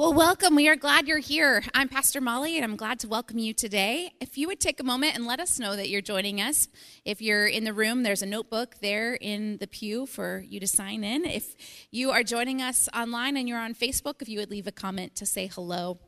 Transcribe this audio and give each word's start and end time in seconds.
Well, 0.00 0.14
welcome. 0.14 0.54
We 0.54 0.66
are 0.66 0.76
glad 0.76 1.06
you're 1.06 1.18
here. 1.18 1.62
I'm 1.74 1.86
Pastor 1.86 2.22
Molly, 2.22 2.56
and 2.56 2.64
I'm 2.64 2.76
glad 2.76 3.00
to 3.00 3.06
welcome 3.06 3.38
you 3.38 3.52
today. 3.52 4.14
If 4.18 4.38
you 4.38 4.46
would 4.46 4.58
take 4.58 4.80
a 4.80 4.82
moment 4.82 5.14
and 5.14 5.26
let 5.26 5.40
us 5.40 5.58
know 5.58 5.76
that 5.76 5.90
you're 5.90 6.00
joining 6.00 6.40
us. 6.40 6.68
If 7.04 7.20
you're 7.20 7.46
in 7.46 7.64
the 7.64 7.74
room, 7.74 8.02
there's 8.02 8.22
a 8.22 8.26
notebook 8.26 8.76
there 8.80 9.12
in 9.12 9.58
the 9.58 9.66
pew 9.66 10.06
for 10.06 10.42
you 10.48 10.58
to 10.58 10.66
sign 10.66 11.04
in. 11.04 11.26
If 11.26 11.54
you 11.90 12.12
are 12.12 12.22
joining 12.22 12.62
us 12.62 12.88
online 12.94 13.36
and 13.36 13.46
you're 13.46 13.58
on 13.58 13.74
Facebook, 13.74 14.22
if 14.22 14.28
you 14.30 14.38
would 14.38 14.50
leave 14.50 14.66
a 14.66 14.72
comment 14.72 15.16
to 15.16 15.26
say 15.26 15.48
hello. 15.48 15.98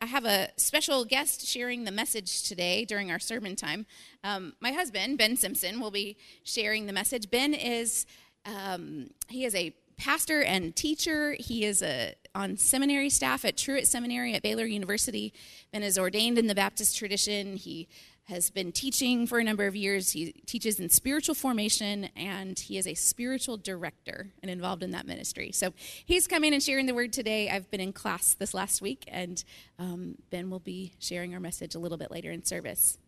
I 0.00 0.06
have 0.06 0.24
a 0.24 0.48
special 0.56 1.04
guest 1.04 1.46
sharing 1.46 1.84
the 1.84 1.92
message 1.92 2.44
today 2.44 2.86
during 2.86 3.10
our 3.10 3.18
sermon 3.18 3.56
time. 3.56 3.84
Um, 4.24 4.54
my 4.62 4.72
husband, 4.72 5.18
Ben 5.18 5.36
Simpson, 5.36 5.80
will 5.80 5.90
be 5.90 6.16
sharing 6.44 6.86
the 6.86 6.94
message. 6.94 7.30
Ben 7.30 7.52
is 7.52 8.06
um, 8.46 9.10
he 9.28 9.44
is 9.44 9.54
a 9.54 9.74
pastor 9.96 10.42
and 10.42 10.74
teacher. 10.74 11.36
He 11.38 11.64
is 11.64 11.82
a, 11.82 12.14
on 12.34 12.56
seminary 12.56 13.10
staff 13.10 13.44
at 13.44 13.56
Truett 13.56 13.86
Seminary 13.86 14.34
at 14.34 14.42
Baylor 14.42 14.66
University. 14.66 15.32
and 15.72 15.82
is 15.82 15.98
ordained 15.98 16.38
in 16.38 16.46
the 16.46 16.54
Baptist 16.54 16.96
tradition. 16.96 17.56
He 17.56 17.88
has 18.24 18.48
been 18.48 18.72
teaching 18.72 19.26
for 19.26 19.38
a 19.38 19.44
number 19.44 19.66
of 19.66 19.76
years. 19.76 20.12
He 20.12 20.32
teaches 20.46 20.80
in 20.80 20.88
spiritual 20.88 21.34
formation, 21.34 22.08
and 22.16 22.58
he 22.58 22.78
is 22.78 22.86
a 22.86 22.94
spiritual 22.94 23.58
director 23.58 24.32
and 24.42 24.50
involved 24.50 24.82
in 24.82 24.92
that 24.92 25.06
ministry. 25.06 25.52
So 25.52 25.74
he's 26.06 26.26
coming 26.26 26.54
and 26.54 26.62
sharing 26.62 26.86
the 26.86 26.94
word 26.94 27.12
today. 27.12 27.50
I've 27.50 27.70
been 27.70 27.80
in 27.80 27.92
class 27.92 28.34
this 28.34 28.54
last 28.54 28.80
week, 28.80 29.04
and 29.08 29.44
um, 29.78 30.16
Ben 30.30 30.48
will 30.48 30.58
be 30.60 30.92
sharing 30.98 31.34
our 31.34 31.40
message 31.40 31.74
a 31.74 31.78
little 31.78 31.98
bit 31.98 32.10
later 32.10 32.30
in 32.30 32.44
service. 32.44 32.98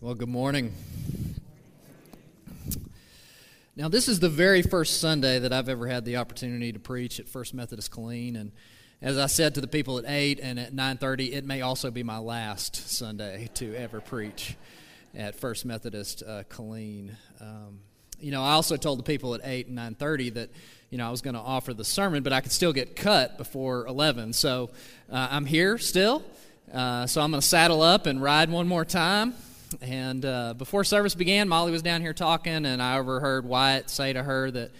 Well, 0.00 0.14
good 0.14 0.28
morning. 0.28 0.72
Now, 3.74 3.88
this 3.88 4.06
is 4.06 4.20
the 4.20 4.28
very 4.28 4.60
first 4.60 5.00
Sunday 5.00 5.38
that 5.38 5.50
I've 5.50 5.70
ever 5.70 5.86
had 5.86 6.04
the 6.04 6.18
opportunity 6.18 6.74
to 6.74 6.78
preach 6.78 7.18
at 7.18 7.26
First 7.26 7.54
Methodist 7.54 7.90
Killeen, 7.90 8.38
and 8.38 8.52
as 9.00 9.16
I 9.16 9.24
said 9.24 9.54
to 9.54 9.62
the 9.62 9.66
people 9.66 9.96
at 9.96 10.04
eight 10.06 10.40
and 10.42 10.60
at 10.60 10.74
nine 10.74 10.98
thirty, 10.98 11.32
it 11.32 11.46
may 11.46 11.62
also 11.62 11.90
be 11.90 12.02
my 12.02 12.18
last 12.18 12.76
Sunday 12.90 13.48
to 13.54 13.74
ever 13.74 14.02
preach 14.02 14.56
at 15.14 15.36
First 15.36 15.64
Methodist 15.64 16.22
uh, 16.22 16.42
Killeen. 16.50 17.12
Um, 17.40 17.80
you 18.20 18.30
know, 18.30 18.42
I 18.42 18.52
also 18.52 18.76
told 18.76 18.98
the 18.98 19.04
people 19.04 19.34
at 19.34 19.40
eight 19.42 19.68
and 19.68 19.76
nine 19.76 19.94
thirty 19.94 20.28
that 20.28 20.50
you 20.90 20.98
know 20.98 21.08
I 21.08 21.10
was 21.10 21.22
going 21.22 21.34
to 21.34 21.40
offer 21.40 21.72
the 21.72 21.82
sermon, 21.82 22.22
but 22.22 22.34
I 22.34 22.42
could 22.42 22.52
still 22.52 22.74
get 22.74 22.94
cut 22.94 23.38
before 23.38 23.86
eleven. 23.86 24.34
So 24.34 24.68
uh, 25.10 25.28
I'm 25.30 25.46
here 25.46 25.78
still. 25.78 26.22
Uh, 26.70 27.06
so 27.06 27.22
I'm 27.22 27.30
going 27.30 27.40
to 27.40 27.46
saddle 27.46 27.80
up 27.80 28.04
and 28.04 28.22
ride 28.22 28.50
one 28.50 28.68
more 28.68 28.84
time. 28.84 29.32
And 29.80 30.24
uh, 30.24 30.54
before 30.54 30.84
service 30.84 31.14
began, 31.14 31.48
Molly 31.48 31.72
was 31.72 31.82
down 31.82 32.00
here 32.00 32.12
talking, 32.12 32.66
and 32.66 32.82
I 32.82 32.98
overheard 32.98 33.44
Wyatt 33.44 33.90
say 33.90 34.12
to 34.12 34.22
her 34.22 34.50
that 34.50 34.70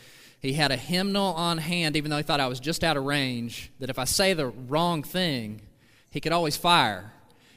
he 0.40 0.52
had 0.52 0.72
a 0.72 0.76
hymnal 0.76 1.34
on 1.34 1.58
hand, 1.58 1.96
even 1.96 2.10
though 2.10 2.16
he 2.16 2.22
thought 2.22 2.40
I 2.40 2.48
was 2.48 2.60
just 2.60 2.82
out 2.82 2.96
of 2.96 3.04
range, 3.04 3.70
that 3.78 3.90
if 3.90 3.98
I 3.98 4.04
say 4.04 4.34
the 4.34 4.48
wrong 4.48 5.02
thing, 5.02 5.62
he 6.10 6.20
could 6.20 6.32
always 6.32 6.56
fire. 6.56 7.12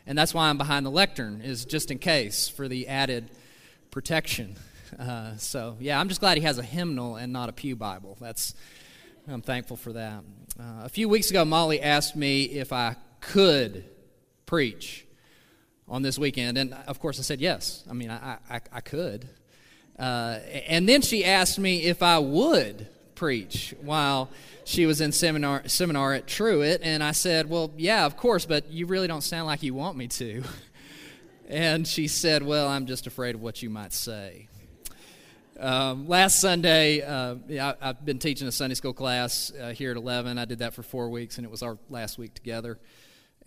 And 0.07 0.17
that's 0.17 0.33
why 0.33 0.49
I'm 0.49 0.57
behind 0.57 0.85
the 0.85 0.91
lectern, 0.91 1.41
is 1.41 1.65
just 1.65 1.89
in 1.89 1.97
case 1.97 2.47
for 2.47 2.67
the 2.67 2.87
added 2.87 3.31
protection. 3.89 4.55
Uh, 4.99 5.35
so, 5.37 5.77
yeah, 5.79 5.99
I'm 5.99 6.09
just 6.09 6.21
glad 6.21 6.37
he 6.37 6.43
has 6.43 6.59
a 6.59 6.63
hymnal 6.63 7.15
and 7.15 7.33
not 7.33 7.49
a 7.49 7.53
Pew 7.53 7.75
Bible. 7.75 8.17
That's, 8.21 8.53
I'm 9.27 9.41
thankful 9.41 9.77
for 9.77 9.93
that. 9.93 10.23
Uh, 10.59 10.83
a 10.83 10.89
few 10.89 11.09
weeks 11.09 11.31
ago, 11.31 11.43
Molly 11.43 11.81
asked 11.81 12.15
me 12.15 12.43
if 12.43 12.71
I 12.71 12.95
could 13.19 13.83
preach 14.45 15.04
on 15.87 16.01
this 16.01 16.17
weekend. 16.17 16.57
And 16.57 16.73
of 16.87 16.99
course, 16.99 17.19
I 17.19 17.23
said 17.23 17.41
yes. 17.41 17.83
I 17.89 17.93
mean, 17.93 18.09
I, 18.09 18.37
I, 18.49 18.61
I 18.71 18.81
could. 18.81 19.29
Uh, 19.97 20.39
and 20.67 20.89
then 20.89 21.01
she 21.01 21.23
asked 21.23 21.57
me 21.57 21.83
if 21.83 22.03
I 22.03 22.19
would 22.19 22.87
preach 23.15 23.73
while 23.81 24.29
she 24.65 24.85
was 24.85 24.99
in 24.99 25.11
seminar, 25.11 25.67
seminar 25.67 26.13
at 26.13 26.27
Truett. 26.27 26.81
And 26.83 27.01
I 27.03 27.11
said, 27.11 27.49
Well, 27.49 27.71
yeah, 27.77 28.05
of 28.05 28.17
course, 28.17 28.45
but 28.45 28.71
you 28.71 28.87
really 28.87 29.07
don't 29.07 29.21
sound 29.21 29.47
like 29.47 29.63
you 29.63 29.73
want 29.73 29.97
me 29.97 30.07
to. 30.07 30.43
and 31.49 31.87
she 31.87 32.07
said, 32.07 32.43
Well, 32.43 32.67
I'm 32.67 32.85
just 32.85 33.07
afraid 33.07 33.35
of 33.35 33.41
what 33.41 33.61
you 33.61 33.69
might 33.69 33.93
say. 33.93 34.47
Um, 35.57 36.09
last 36.09 36.41
Sunday, 36.41 37.01
uh, 37.01 37.35
I, 37.49 37.75
have 37.79 38.03
been 38.03 38.19
teaching 38.19 38.45
a 38.45 38.51
Sunday 38.51 38.75
school 38.75 38.91
class 38.91 39.53
uh, 39.57 39.69
here 39.69 39.91
at 39.91 39.97
11. 39.97 40.37
I 40.37 40.43
did 40.43 40.59
that 40.59 40.73
for 40.73 40.83
four 40.83 41.09
weeks, 41.09 41.37
and 41.37 41.45
it 41.45 41.51
was 41.51 41.63
our 41.63 41.77
last 41.89 42.17
week 42.17 42.33
together. 42.33 42.77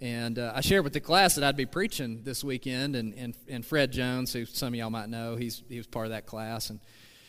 And 0.00 0.38
uh, 0.38 0.52
I 0.54 0.60
shared 0.60 0.84
with 0.84 0.92
the 0.92 1.00
class 1.00 1.34
that 1.34 1.44
I'd 1.44 1.56
be 1.56 1.66
preaching 1.66 2.22
this 2.22 2.44
weekend, 2.44 2.94
and, 2.94 3.14
and, 3.14 3.34
and 3.48 3.66
Fred 3.66 3.90
Jones, 3.90 4.32
who 4.32 4.46
some 4.46 4.68
of 4.68 4.74
y'all 4.76 4.90
might 4.90 5.08
know, 5.08 5.34
he's, 5.34 5.62
he 5.68 5.76
was 5.76 5.88
part 5.88 6.06
of 6.06 6.10
that 6.12 6.24
class. 6.24 6.70
And, 6.70 6.78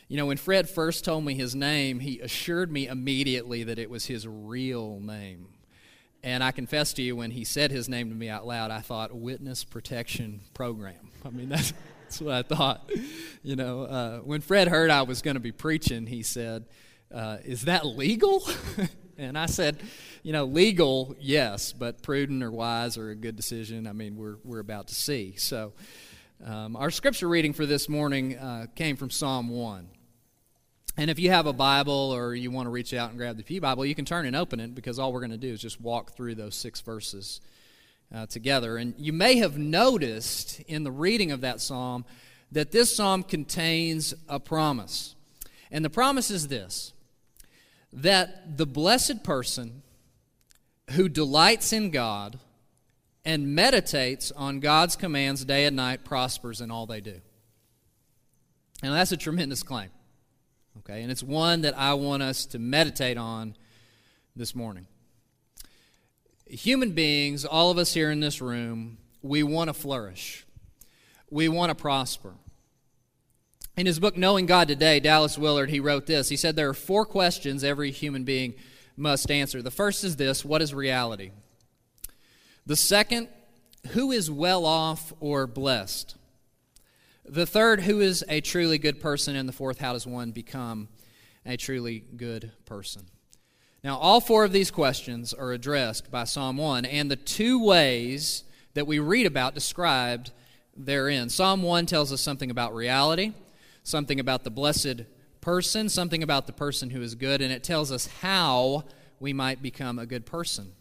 you 0.08 0.18
know, 0.18 0.28
when 0.28 0.38
Fred 0.38 0.70
first 0.70 1.04
told 1.04 1.26
me 1.26 1.34
his 1.34 1.56
name, 1.56 2.00
he 2.00 2.20
assured 2.20 2.72
me 2.72 2.88
immediately 2.88 3.64
that 3.64 3.80
it 3.80 3.90
was 3.90 4.06
his 4.06 4.28
real 4.28 5.00
name. 5.00 5.48
And 6.22 6.44
I 6.44 6.52
confess 6.52 6.94
to 6.94 7.02
you, 7.02 7.16
when 7.16 7.32
he 7.32 7.44
said 7.44 7.72
his 7.72 7.90
name 7.90 8.10
to 8.10 8.16
me 8.16 8.30
out 8.30 8.46
loud, 8.46 8.70
I 8.70 8.82
thought, 8.82 9.16
Witness 9.16 9.64
Protection 9.64 10.42
Program. 10.54 11.10
I 11.26 11.30
mean, 11.30 11.50
that's, 11.50 11.74
that's 12.04 12.22
what 12.22 12.34
I 12.36 12.44
thought. 12.44 12.92
You 13.42 13.56
know, 13.56 13.84
uh, 13.84 14.18
when 14.20 14.42
Fred 14.42 14.68
heard 14.68 14.92
I 14.92 15.04
was 15.04 15.24
going 15.24 15.36
to 15.36 15.42
be 15.42 15.52
preaching, 15.52 16.06
he 16.06 16.22
said, 16.22 16.66
uh, 17.12 17.38
Is 17.44 17.64
that 17.64 17.86
legal? 17.86 18.48
And 19.20 19.38
I 19.38 19.48
said, 19.48 19.82
you 20.24 20.32
know, 20.32 20.46
legal, 20.46 21.14
yes, 21.20 21.74
but 21.74 22.02
prudent 22.02 22.42
or 22.42 22.52
wise 22.52 22.98
or 22.98 23.10
a 23.10 23.16
good 23.16 23.36
decision, 23.36 23.86
I 23.86 23.92
mean, 23.92 24.16
we're, 24.16 24.38
we're 24.46 24.60
about 24.60 24.88
to 24.88 24.96
see. 24.96 25.36
So, 25.36 25.74
um, 26.46 26.78
our 26.78 26.90
scripture 26.90 27.28
reading 27.28 27.52
for 27.52 27.66
this 27.66 27.90
morning 27.90 28.38
uh, 28.38 28.68
came 28.76 28.96
from 28.96 29.10
Psalm 29.10 29.50
1. 29.50 29.90
And 30.96 31.10
if 31.10 31.20
you 31.20 31.32
have 31.32 31.48
a 31.48 31.54
Bible 31.54 32.14
or 32.16 32.34
you 32.34 32.50
want 32.50 32.68
to 32.68 32.70
reach 32.70 32.94
out 32.94 33.10
and 33.10 33.18
grab 33.18 33.36
the 33.36 33.44
Pew 33.44 33.60
Bible, 33.60 33.86
you 33.86 33.94
can 33.94 34.06
turn 34.06 34.26
and 34.26 34.38
open 34.38 34.62
it 34.62 34.74
because 34.74 35.00
all 35.00 35.12
we're 35.12 35.20
going 35.20 35.32
to 35.32 35.38
do 35.38 35.52
is 35.52 35.60
just 35.60 35.82
walk 35.82 36.16
through 36.16 36.36
those 36.36 36.56
six 36.56 36.80
verses 36.80 37.42
uh, 38.16 38.26
together. 38.26 38.78
And 38.78 38.94
you 38.98 39.12
may 39.12 39.36
have 39.40 39.58
noticed 39.58 40.62
in 40.62 40.86
the 40.86 40.92
reading 40.92 41.34
of 41.34 41.42
that 41.42 41.60
psalm 41.60 42.06
that 42.54 42.72
this 42.72 42.96
psalm 42.96 43.24
contains 43.24 44.14
a 44.30 44.40
promise. 44.40 45.16
And 45.72 45.84
the 45.84 45.90
promise 45.90 46.32
is 46.32 46.48
this 46.48 46.94
that 47.92 48.58
the 48.58 48.66
blessed 48.66 49.24
person 49.24 49.82
who 50.92 51.10
delights 51.10 51.74
in 51.74 51.92
God 51.92 52.40
and 53.26 53.54
meditates 53.54 54.32
on 54.32 54.60
God's 54.60 54.96
commands 54.96 55.46
day 55.46 55.66
and 55.66 55.76
night 55.76 56.04
prospers 56.04 56.62
in 56.62 56.72
all 56.72 56.86
they 56.86 57.02
do. 57.02 57.22
And 58.82 58.94
that's 58.94 59.12
a 59.12 59.18
tremendous 59.18 59.64
claim. 59.64 59.90
Okay, 60.80 61.02
and 61.02 61.12
it's 61.12 61.24
one 61.24 61.62
that 61.62 61.78
I 61.78 61.94
want 61.96 62.24
us 62.24 62.46
to 62.48 62.60
meditate 62.60 63.18
on 63.18 63.56
this 64.36 64.56
morning. 64.56 64.88
Human 66.48 66.92
beings, 66.92 67.44
all 67.44 67.70
of 67.70 67.78
us 67.78 67.94
here 67.94 68.10
in 68.10 68.22
this 68.22 68.42
room, 68.42 68.98
we 69.22 69.44
want 69.44 69.68
to 69.68 69.74
flourish. 69.74 70.46
We 71.30 71.50
want 71.50 71.70
to 71.70 71.76
prosper. 71.76 72.34
In 73.80 73.86
his 73.86 73.98
book, 73.98 74.18
Knowing 74.18 74.46
God 74.46 74.68
Today, 74.68 75.00
Dallas 75.00 75.38
Willard, 75.38 75.70
he 75.70 75.80
wrote 75.80 76.06
this. 76.06 76.28
He 76.28 76.36
said, 76.36 76.58
There 76.58 76.68
are 76.68 76.74
four 76.74 77.06
questions 77.06 77.64
every 77.64 77.92
human 77.92 78.26
being 78.26 78.56
must 78.98 79.32
answer. 79.32 79.62
The 79.62 79.72
first 79.72 80.04
is 80.04 80.18
this 80.18 80.44
What 80.44 80.62
is 80.62 80.74
reality? 80.74 81.32
The 82.66 82.76
second, 82.76 83.30
who 83.92 84.12
is 84.12 84.30
well 84.30 84.66
off 84.66 85.14
or 85.22 85.48
blessed? 85.48 86.18
The 87.24 87.46
third, 87.46 87.84
who 87.84 88.02
is 88.02 88.22
a 88.28 88.42
truly 88.42 88.80
good 88.80 89.00
person? 89.00 89.38
And 89.38 89.48
the 89.48 89.54
fourth, 89.54 89.80
how 89.80 89.94
does 89.94 90.06
one 90.06 90.32
become 90.32 90.90
a 91.46 91.56
truly 91.56 92.04
good 92.18 92.52
person? 92.66 93.04
Now, 93.82 93.98
all 93.98 94.20
four 94.20 94.44
of 94.44 94.52
these 94.52 94.72
questions 94.72 95.34
are 95.34 95.54
addressed 95.54 96.12
by 96.12 96.26
Psalm 96.26 96.58
1, 96.58 96.84
and 96.84 97.10
the 97.10 97.16
two 97.16 97.64
ways 97.64 98.44
that 98.74 98.88
we 98.88 99.00
read 99.00 99.26
about 99.26 99.54
described 99.54 100.32
therein. 100.76 101.30
Psalm 101.30 101.64
1 101.64 101.86
tells 101.86 102.12
us 102.12 102.20
something 102.20 102.52
about 102.52 102.76
reality 102.76 103.32
something 103.90 104.20
about 104.20 104.44
the 104.44 104.52
blessed 104.52 105.04
person, 105.42 105.90
something 105.90 106.24
about 106.24 106.48
the 106.48 106.54
person 106.54 106.92
who 106.92 107.02
is 107.02 107.16
good, 107.16 107.42
and 107.42 107.52
it 107.52 107.64
tells 107.64 107.92
us 107.92 108.08
how 108.22 108.86
we 109.20 109.34
might 109.34 109.62
become 109.62 110.00
a 110.00 110.06
good 110.06 110.26
person. 110.26 110.74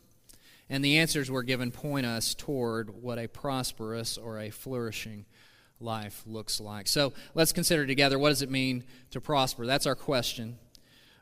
And 0.70 0.84
the 0.84 0.98
answers 0.98 1.30
we're 1.30 1.42
given 1.42 1.70
point 1.70 2.06
us 2.06 2.34
toward 2.34 3.02
what 3.02 3.18
a 3.18 3.26
prosperous 3.26 4.18
or 4.18 4.38
a 4.38 4.50
flourishing 4.50 5.24
life 5.80 6.22
looks 6.26 6.60
like. 6.60 6.88
So 6.88 7.12
let's 7.34 7.52
consider 7.52 7.86
together 7.86 8.18
what 8.18 8.28
does 8.28 8.42
it 8.42 8.50
mean 8.50 8.84
to 9.10 9.20
prosper? 9.20 9.64
That's 9.64 9.86
our 9.86 9.94
question. 9.94 10.58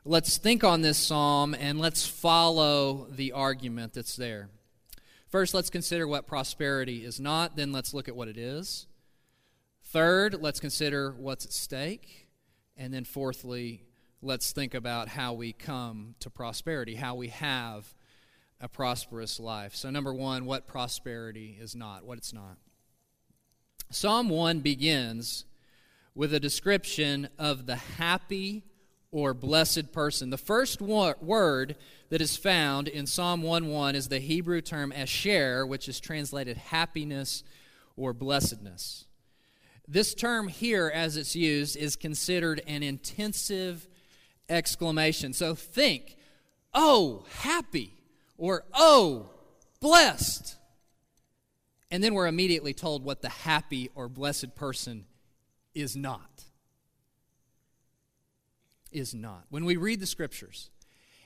Let's 0.03 0.37
think 0.37 0.63
on 0.63 0.81
this 0.81 0.97
psalm 0.97 1.53
and 1.53 1.79
let's 1.79 2.05
follow 2.05 3.07
the 3.09 3.33
argument 3.33 3.93
that's 3.93 4.15
there. 4.15 4.49
First, 5.29 5.53
let's 5.53 5.69
consider 5.69 6.07
what 6.07 6.27
prosperity 6.27 7.03
is 7.03 7.19
not, 7.19 7.57
then 7.57 7.71
let's 7.71 7.93
look 7.93 8.07
at 8.07 8.15
what 8.15 8.29
it 8.29 8.37
is. 8.37 8.87
Third, 9.91 10.41
let's 10.41 10.59
consider 10.59 11.11
what's 11.11 11.45
at 11.45 11.53
stake. 11.53 12.27
And 12.75 12.93
then 12.93 13.05
fourthly, 13.05 13.83
let's 14.21 14.51
think 14.51 14.73
about 14.73 15.07
how 15.07 15.33
we 15.33 15.53
come 15.53 16.15
to 16.19 16.29
prosperity, 16.29 16.95
how 16.95 17.15
we 17.15 17.29
have 17.29 17.93
a 18.59 18.67
prosperous 18.67 19.39
life. 19.39 19.75
So, 19.75 19.89
number 19.89 20.13
one, 20.13 20.45
what 20.45 20.67
prosperity 20.67 21.57
is 21.59 21.75
not, 21.75 22.03
what 22.03 22.17
it's 22.17 22.33
not. 22.33 22.57
Psalm 23.89 24.27
1 24.27 24.59
begins 24.59 25.45
with 26.13 26.33
a 26.33 26.39
description 26.39 27.29
of 27.39 27.65
the 27.65 27.77
happy 27.77 28.63
or 29.11 29.33
blessed 29.33 29.93
person. 29.93 30.31
The 30.31 30.37
first 30.37 30.81
word 30.81 31.75
that 32.09 32.21
is 32.21 32.35
found 32.35 32.89
in 32.89 33.07
Psalm 33.07 33.41
1:1 33.41 33.95
is 33.95 34.09
the 34.09 34.19
Hebrew 34.19 34.59
term 34.61 34.91
asher, 34.91 35.65
which 35.65 35.87
is 35.87 36.01
translated 36.01 36.57
happiness 36.57 37.43
or 37.95 38.13
blessedness. 38.13 39.06
This 39.87 40.13
term 40.13 40.49
here, 40.49 40.91
as 40.93 41.15
it's 41.15 41.35
used, 41.35 41.77
is 41.77 41.95
considered 41.95 42.61
an 42.67 42.83
intensive 42.83 43.87
exclamation. 44.49 45.33
So 45.33 45.55
think, 45.55 46.17
oh, 46.73 47.25
happy, 47.39 47.93
or 48.37 48.65
oh, 48.73 49.29
blessed. 49.79 50.55
And 51.89 52.03
then 52.03 52.13
we're 52.13 52.27
immediately 52.27 52.73
told 52.73 53.03
what 53.03 53.21
the 53.21 53.29
happy 53.29 53.89
or 53.95 54.09
blessed 54.09 54.55
person 54.55 55.05
is 55.73 55.95
not. 55.95 56.43
Is 58.91 59.13
not. 59.13 59.45
When 59.49 59.63
we 59.63 59.77
read 59.77 59.99
the 59.99 60.05
scriptures, 60.05 60.69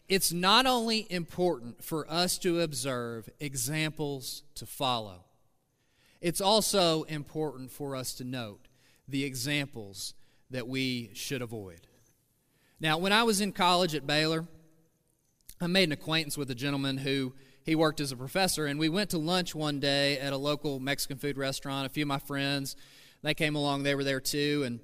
it's 0.08 0.32
not 0.32 0.66
only 0.66 1.08
important 1.10 1.84
for 1.84 2.10
us 2.12 2.38
to 2.40 2.62
observe 2.62 3.30
examples 3.40 4.44
to 4.56 4.66
follow, 4.66 5.24
it's 6.22 6.42
also 6.42 7.04
important 7.04 7.72
for 7.72 7.96
us 7.96 8.14
to 8.16 8.24
note 8.24 8.68
the 9.08 9.24
examples 9.24 10.14
that 10.52 10.68
we 10.68 11.10
should 11.14 11.42
avoid. 11.42 11.88
Now, 12.80 12.98
when 12.98 13.12
I 13.12 13.24
was 13.24 13.42
in 13.42 13.52
college 13.52 13.96
at 13.96 14.08
Baylor, 14.08 14.48
I 15.60 15.68
made 15.68 15.84
an 15.84 15.92
acquaintance 15.92 16.38
with 16.38 16.50
a 16.52 16.56
gentleman 16.56 16.98
who 16.98 17.34
he 17.64 17.76
worked 17.76 18.00
as 18.00 18.12
a 18.12 18.18
professor, 18.18 18.66
and 18.66 18.80
we 18.80 18.90
went 18.90 19.12
to 19.12 19.18
lunch 19.18 19.54
one 19.54 19.80
day 19.80 20.18
at 20.20 20.34
a 20.34 20.38
local 20.38 20.80
Mexican 20.80 21.18
food 21.18 21.38
restaurant. 21.38 21.86
A 21.86 21.90
few 21.90 22.04
of 22.04 22.08
my 22.08 22.18
friends, 22.18 22.76
they 23.22 23.34
came 23.34 23.56
along, 23.56 23.84
they 23.84 23.96
were 23.96 24.04
there 24.04 24.20
too, 24.20 24.64
and 24.66 24.80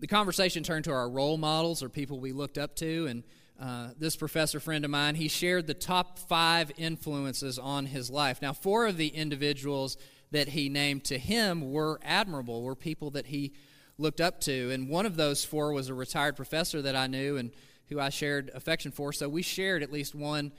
the 0.00 0.06
conversation 0.06 0.62
turned 0.62 0.84
to 0.84 0.92
our 0.92 1.08
role 1.08 1.36
models 1.36 1.82
or 1.82 1.88
people 1.88 2.18
we 2.18 2.32
looked 2.32 2.58
up 2.58 2.74
to, 2.76 3.06
and 3.06 3.22
uh, 3.60 3.88
this 3.98 4.16
professor 4.16 4.60
friend 4.60 4.84
of 4.84 4.90
mine, 4.90 5.14
he 5.14 5.28
shared 5.28 5.66
the 5.66 5.74
top 5.74 6.18
five 6.18 6.70
influences 6.76 7.58
on 7.58 7.86
his 7.86 8.10
life. 8.10 8.42
Now, 8.42 8.52
four 8.52 8.86
of 8.86 8.98
the 8.98 9.08
individuals 9.08 9.96
that 10.30 10.48
he 10.48 10.68
named 10.68 11.04
to 11.04 11.18
him 11.18 11.72
were 11.72 12.00
admirable, 12.02 12.62
were 12.62 12.74
people 12.74 13.10
that 13.12 13.26
he 13.26 13.52
looked 13.98 14.20
up 14.20 14.40
to. 14.42 14.70
And 14.70 14.88
one 14.88 15.06
of 15.06 15.16
those 15.16 15.44
four 15.44 15.72
was 15.72 15.88
a 15.88 15.94
retired 15.94 16.36
professor 16.36 16.82
that 16.82 16.96
I 16.96 17.06
knew 17.06 17.36
and 17.36 17.50
who 17.88 18.00
I 18.00 18.08
shared 18.08 18.50
affection 18.54 18.90
for. 18.90 19.12
So 19.12 19.28
we 19.28 19.42
shared 19.42 19.82
at 19.82 19.92
least 19.92 20.14
one 20.14 20.52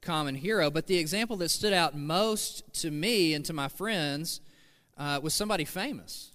common 0.00 0.34
hero. 0.34 0.70
But 0.70 0.86
the 0.86 0.98
example 0.98 1.36
that 1.38 1.50
stood 1.50 1.72
out 1.72 1.96
most 1.96 2.64
to 2.82 2.90
me 2.90 3.34
and 3.34 3.44
to 3.44 3.52
my 3.52 3.68
friends 3.68 4.40
uh, 4.98 5.20
was 5.22 5.34
somebody 5.34 5.64
famous. 5.64 6.32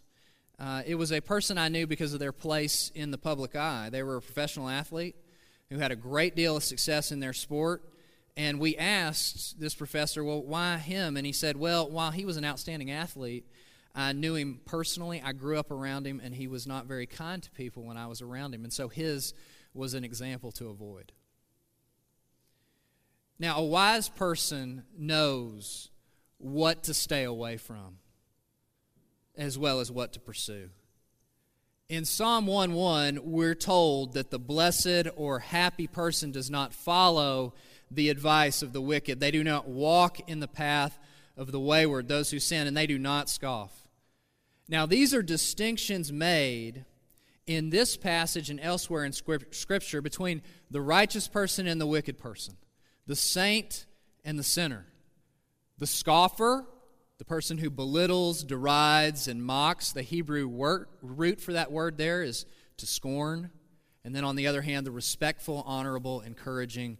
Uh, 0.59 0.81
it 0.87 0.95
was 0.95 1.11
a 1.11 1.21
person 1.21 1.57
I 1.57 1.69
knew 1.69 1.85
because 1.85 2.13
of 2.13 2.19
their 2.19 2.31
place 2.31 2.91
in 2.95 3.11
the 3.11 3.17
public 3.17 3.55
eye. 3.55 3.89
They 3.91 4.01
were 4.01 4.17
a 4.17 4.21
professional 4.21 4.69
athlete 4.69 5.15
who 5.69 5.77
had 5.77 5.91
a 5.91 5.95
great 5.95 6.35
deal 6.35 6.57
of 6.57 6.63
success 6.63 7.11
in 7.11 7.19
their 7.19 7.33
sport. 7.33 7.83
And 8.37 8.59
we 8.59 8.77
asked 8.77 9.59
this 9.59 9.73
professor, 9.73 10.23
well, 10.23 10.43
why 10.43 10.77
him? 10.77 11.17
And 11.17 11.25
he 11.25 11.33
said, 11.33 11.57
well, 11.57 11.89
while 11.89 12.11
he 12.11 12.23
was 12.23 12.37
an 12.37 12.45
outstanding 12.45 12.91
athlete, 12.91 13.47
I 13.95 14.13
knew 14.13 14.35
him 14.35 14.61
personally. 14.63 15.19
I 15.25 15.33
grew 15.33 15.57
up 15.57 15.71
around 15.71 16.05
him, 16.05 16.21
and 16.23 16.35
he 16.35 16.47
was 16.47 16.67
not 16.67 16.85
very 16.85 17.07
kind 17.07 17.41
to 17.41 17.49
people 17.49 17.81
when 17.81 17.97
I 17.97 18.05
was 18.05 18.21
around 18.21 18.53
him. 18.53 18.63
And 18.63 18.71
so 18.71 18.89
his 18.89 19.33
was 19.73 19.95
an 19.95 20.03
example 20.03 20.51
to 20.53 20.69
avoid. 20.69 21.13
Now, 23.39 23.57
a 23.57 23.65
wise 23.65 24.07
person 24.07 24.83
knows 24.95 25.89
what 26.37 26.83
to 26.83 26.93
stay 26.93 27.23
away 27.23 27.57
from 27.57 27.97
as 29.35 29.57
well 29.57 29.79
as 29.79 29.91
what 29.91 30.13
to 30.13 30.19
pursue. 30.19 30.69
In 31.89 32.05
Psalm 32.05 32.45
1:1, 32.47 33.19
we're 33.19 33.55
told 33.55 34.13
that 34.13 34.29
the 34.29 34.39
blessed 34.39 35.07
or 35.15 35.39
happy 35.39 35.87
person 35.87 36.31
does 36.31 36.49
not 36.49 36.73
follow 36.73 37.53
the 37.89 38.09
advice 38.09 38.61
of 38.61 38.73
the 38.73 38.81
wicked. 38.81 39.19
They 39.19 39.31
do 39.31 39.43
not 39.43 39.67
walk 39.67 40.19
in 40.29 40.39
the 40.39 40.47
path 40.47 40.99
of 41.35 41.51
the 41.51 41.59
wayward, 41.59 42.07
those 42.07 42.31
who 42.31 42.39
sin, 42.39 42.67
and 42.67 42.75
they 42.75 42.87
do 42.87 42.97
not 42.97 43.29
scoff. 43.29 43.87
Now, 44.67 44.85
these 44.85 45.13
are 45.13 45.21
distinctions 45.21 46.11
made 46.11 46.85
in 47.45 47.69
this 47.69 47.95
passage 47.95 48.49
and 48.49 48.59
elsewhere 48.59 49.05
in 49.05 49.13
Scripture 49.13 50.01
between 50.01 50.41
the 50.69 50.81
righteous 50.81 51.27
person 51.27 51.67
and 51.67 51.79
the 51.79 51.87
wicked 51.87 52.17
person, 52.17 52.57
the 53.05 53.15
saint 53.15 53.85
and 54.25 54.37
the 54.37 54.43
sinner, 54.43 54.85
the 55.77 55.87
scoffer, 55.87 56.65
the 57.17 57.25
person 57.25 57.57
who 57.57 57.69
belittles, 57.69 58.43
derides, 58.43 59.27
and 59.27 59.41
mocks. 59.41 59.93
The 59.93 60.01
Hebrew 60.01 60.47
word, 60.47 60.87
root 61.01 61.39
for 61.39 61.53
that 61.53 61.71
word 61.71 61.97
there 61.97 62.21
is 62.21 62.45
to 62.77 62.85
scorn. 62.85 63.49
And 64.03 64.13
then 64.13 64.23
on 64.23 64.35
the 64.35 64.47
other 64.47 64.61
hand, 64.61 64.85
the 64.85 64.91
respectful, 64.91 65.63
honorable, 65.65 66.21
encouraging, 66.21 66.97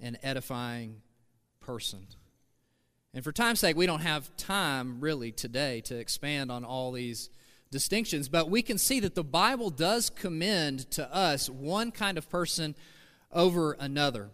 and 0.00 0.18
edifying 0.22 1.02
person. 1.60 2.06
And 3.12 3.22
for 3.22 3.32
time's 3.32 3.60
sake, 3.60 3.76
we 3.76 3.86
don't 3.86 4.00
have 4.00 4.36
time 4.36 5.00
really 5.00 5.30
today 5.30 5.80
to 5.82 5.96
expand 5.96 6.50
on 6.50 6.64
all 6.64 6.90
these 6.92 7.30
distinctions, 7.70 8.28
but 8.28 8.50
we 8.50 8.62
can 8.62 8.78
see 8.78 9.00
that 9.00 9.14
the 9.14 9.24
Bible 9.24 9.70
does 9.70 10.10
commend 10.10 10.90
to 10.92 11.12
us 11.14 11.48
one 11.48 11.90
kind 11.90 12.18
of 12.18 12.28
person 12.28 12.74
over 13.32 13.72
another. 13.72 14.30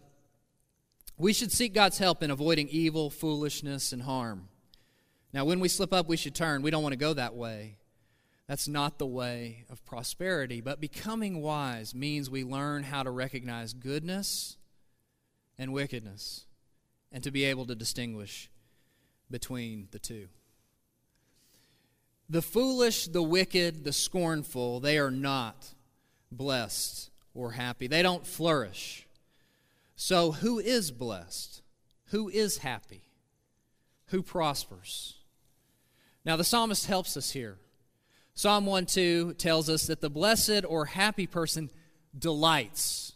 We 1.19 1.33
should 1.35 1.53
seek 1.53 1.75
God's 1.75 1.99
help 1.99 2.23
in 2.23 2.31
avoiding 2.31 2.69
evil, 2.69 3.11
foolishness, 3.11 3.93
and 3.93 4.03
harm. 4.03 4.49
Now, 5.33 5.45
when 5.45 5.61
we 5.61 5.69
slip 5.69 5.93
up, 5.93 6.09
we 6.09 6.17
should 6.17 6.35
turn. 6.35 6.63
We 6.63 6.71
don't 6.71 6.83
want 6.83 6.95
to 6.95 6.99
go 6.99 7.13
that 7.15 7.35
way. 7.35 7.77
That's 8.49 8.67
not 8.67 8.99
the 8.99 9.07
way 9.07 9.65
of 9.71 9.85
prosperity. 9.85 10.61
But 10.61 10.81
becoming 10.81 11.41
wise 11.41 11.95
means 11.95 12.31
we 12.31 12.43
learn 12.43 12.83
how 12.83 13.03
to 13.03 13.11
recognize 13.11 13.75
goodness 13.75 14.57
and 15.61 15.75
wickedness 15.75 16.47
and 17.13 17.23
to 17.23 17.31
be 17.31 17.45
able 17.45 17.67
to 17.67 17.75
distinguish 17.75 18.51
between 19.31 19.89
the 19.91 19.99
two. 19.99 20.29
The 22.31 22.43
foolish, 22.43 23.07
the 23.07 23.23
wicked, 23.23 23.85
the 23.85 23.93
scornful, 23.93 24.81
they 24.81 24.99
are 24.99 25.11
not 25.11 25.75
blessed 26.33 27.11
or 27.35 27.53
happy. 27.53 27.87
They 27.87 28.03
don't 28.03 28.27
flourish. 28.27 29.07
So, 29.97 30.33
who 30.33 30.59
is 30.59 30.91
blessed? 30.91 31.61
Who 32.07 32.31
is 32.31 32.59
happy? 32.59 33.03
Who 34.07 34.23
prospers? 34.23 35.19
Now, 36.25 36.37
the 36.37 36.45
psalmist 36.45 36.87
helps 36.87 37.17
us 37.17 37.33
here. 37.33 37.59
Psalm 38.35 38.65
1 38.65 38.87
2 38.87 39.35
tells 39.35 39.69
us 39.69 39.87
that 39.89 40.01
the 40.01 40.09
blessed 40.09 40.65
or 40.67 40.87
happy 40.87 41.27
person 41.27 41.69
delights 42.19 43.13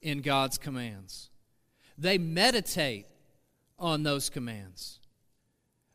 in 0.00 0.22
God's 0.22 0.56
commands, 0.56 1.28
they 1.98 2.18
meditate 2.18 3.06
on 3.78 4.02
those 4.02 4.30
commands. 4.30 4.98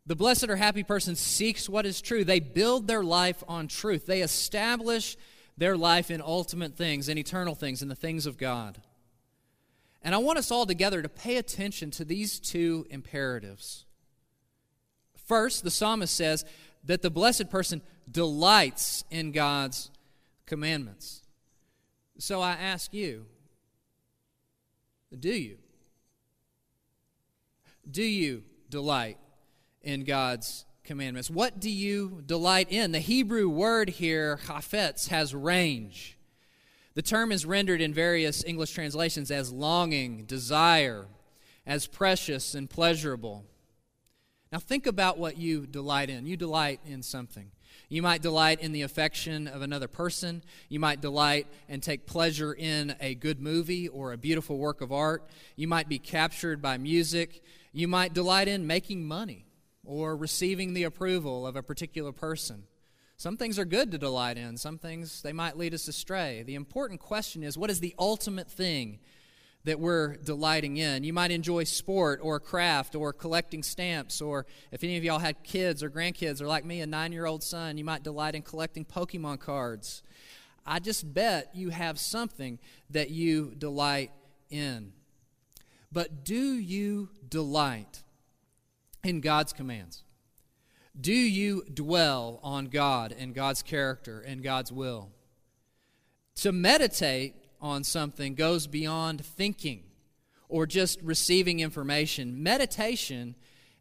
The 0.05 0.15
blessed 0.15 0.49
or 0.49 0.55
happy 0.55 0.83
person 0.83 1.15
seeks 1.15 1.67
what 1.67 1.85
is 1.85 2.01
true. 2.01 2.23
They 2.23 2.39
build 2.39 2.87
their 2.87 3.03
life 3.03 3.43
on 3.47 3.67
truth. 3.67 4.05
They 4.05 4.21
establish 4.21 5.17
their 5.57 5.75
life 5.75 6.09
in 6.09 6.21
ultimate 6.21 6.77
things, 6.77 7.09
in 7.09 7.17
eternal 7.17 7.55
things, 7.55 7.81
in 7.81 7.89
the 7.89 7.95
things 7.95 8.25
of 8.25 8.37
God. 8.37 8.81
And 10.01 10.15
I 10.15 10.19
want 10.19 10.37
us 10.37 10.51
all 10.51 10.65
together 10.65 11.01
to 11.01 11.09
pay 11.09 11.35
attention 11.37 11.91
to 11.91 12.05
these 12.05 12.39
two 12.39 12.85
imperatives. 12.89 13.85
First, 15.25 15.63
the 15.63 15.71
psalmist 15.71 16.15
says 16.15 16.45
that 16.85 17.01
the 17.01 17.09
blessed 17.09 17.49
person 17.49 17.81
delights 18.09 19.03
in 19.11 19.33
God's 19.33 19.91
commandments. 20.45 21.23
So 22.17 22.41
I 22.41 22.51
ask 22.53 22.93
you, 22.93 23.25
do 25.19 25.33
you? 25.33 25.57
Do 27.89 28.03
you 28.03 28.43
delight 28.69 29.17
in 29.81 30.03
God's 30.03 30.65
commandments? 30.83 31.29
What 31.29 31.59
do 31.59 31.69
you 31.69 32.21
delight 32.25 32.71
in? 32.71 32.91
The 32.91 32.99
Hebrew 32.99 33.47
word 33.47 33.89
here, 33.89 34.39
chafetz, 34.45 35.09
has 35.09 35.33
range. 35.33 36.17
The 36.95 37.01
term 37.01 37.31
is 37.31 37.45
rendered 37.45 37.79
in 37.79 37.93
various 37.93 38.43
English 38.43 38.71
translations 38.71 39.29
as 39.29 39.51
longing, 39.51 40.25
desire, 40.25 41.05
as 41.65 41.85
precious 41.87 42.55
and 42.55 42.69
pleasurable. 42.69 43.45
Now, 44.51 44.59
think 44.59 44.87
about 44.87 45.17
what 45.17 45.37
you 45.37 45.67
delight 45.67 46.09
in. 46.09 46.25
You 46.25 46.37
delight 46.37 46.79
in 46.85 47.03
something. 47.03 47.51
You 47.89 48.01
might 48.01 48.21
delight 48.21 48.59
in 48.59 48.73
the 48.73 48.81
affection 48.81 49.47
of 49.47 49.61
another 49.61 49.87
person. 49.87 50.43
You 50.67 50.79
might 50.79 50.99
delight 50.99 51.47
and 51.69 51.81
take 51.81 52.05
pleasure 52.05 52.53
in 52.53 52.95
a 52.99 53.15
good 53.15 53.39
movie 53.39 53.87
or 53.87 54.11
a 54.11 54.17
beautiful 54.17 54.57
work 54.57 54.81
of 54.81 54.91
art. 54.91 55.23
You 55.55 55.69
might 55.69 55.87
be 55.87 55.97
captured 55.97 56.61
by 56.61 56.77
music. 56.77 57.41
You 57.71 57.87
might 57.87 58.13
delight 58.13 58.49
in 58.49 58.67
making 58.67 59.07
money 59.07 59.45
or 59.85 60.17
receiving 60.17 60.73
the 60.73 60.83
approval 60.83 61.47
of 61.47 61.55
a 61.55 61.63
particular 61.63 62.11
person. 62.11 62.63
Some 63.15 63.37
things 63.37 63.57
are 63.57 63.65
good 63.65 63.91
to 63.91 63.97
delight 63.97 64.37
in, 64.37 64.57
some 64.57 64.77
things 64.77 65.21
they 65.21 65.33
might 65.33 65.57
lead 65.57 65.73
us 65.73 65.87
astray. 65.87 66.43
The 66.43 66.55
important 66.55 66.99
question 66.99 67.41
is 67.41 67.57
what 67.57 67.71
is 67.71 67.79
the 67.79 67.95
ultimate 67.97 68.51
thing 68.51 68.99
that 69.67 69.81
we're 69.81 70.15
delighting 70.15 70.77
in? 70.77 71.03
You 71.03 71.11
might 71.11 71.29
enjoy 71.29 71.65
sport 71.65 72.21
or 72.23 72.39
craft 72.39 72.95
or 72.95 73.11
collecting 73.11 73.61
stamps, 73.63 74.21
or 74.21 74.45
if 74.71 74.81
any 74.81 74.95
of 74.95 75.03
y'all 75.03 75.19
had 75.19 75.43
kids 75.43 75.83
or 75.83 75.89
grandkids, 75.89 76.41
or 76.41 76.47
like 76.47 76.63
me, 76.63 76.79
a 76.79 76.87
nine 76.87 77.11
year 77.11 77.25
old 77.25 77.43
son, 77.43 77.77
you 77.77 77.83
might 77.83 78.01
delight 78.01 78.33
in 78.33 78.41
collecting 78.41 78.85
Pokemon 78.85 79.41
cards. 79.41 80.03
I 80.65 80.79
just 80.79 81.13
bet 81.13 81.51
you 81.53 81.69
have 81.69 81.99
something 81.99 82.59
that 82.89 83.09
you 83.09 83.55
delight 83.57 84.11
in. 84.49 84.93
But 85.91 86.23
do 86.23 86.53
you 86.53 87.09
delight 87.27 88.03
in 89.03 89.19
God's 89.19 89.51
commands? 89.51 90.03
Do 90.99 91.13
you 91.13 91.63
dwell 91.73 92.39
on 92.41 92.67
God 92.67 93.13
and 93.17 93.35
God's 93.35 93.63
character 93.63 94.21
and 94.21 94.41
God's 94.41 94.71
will? 94.71 95.09
To 96.37 96.53
meditate 96.53 97.35
on 97.61 97.83
something 97.83 98.35
goes 98.35 98.67
beyond 98.67 99.23
thinking 99.23 99.83
or 100.49 100.65
just 100.65 101.01
receiving 101.01 101.59
information. 101.59 102.41
Meditation 102.41 103.35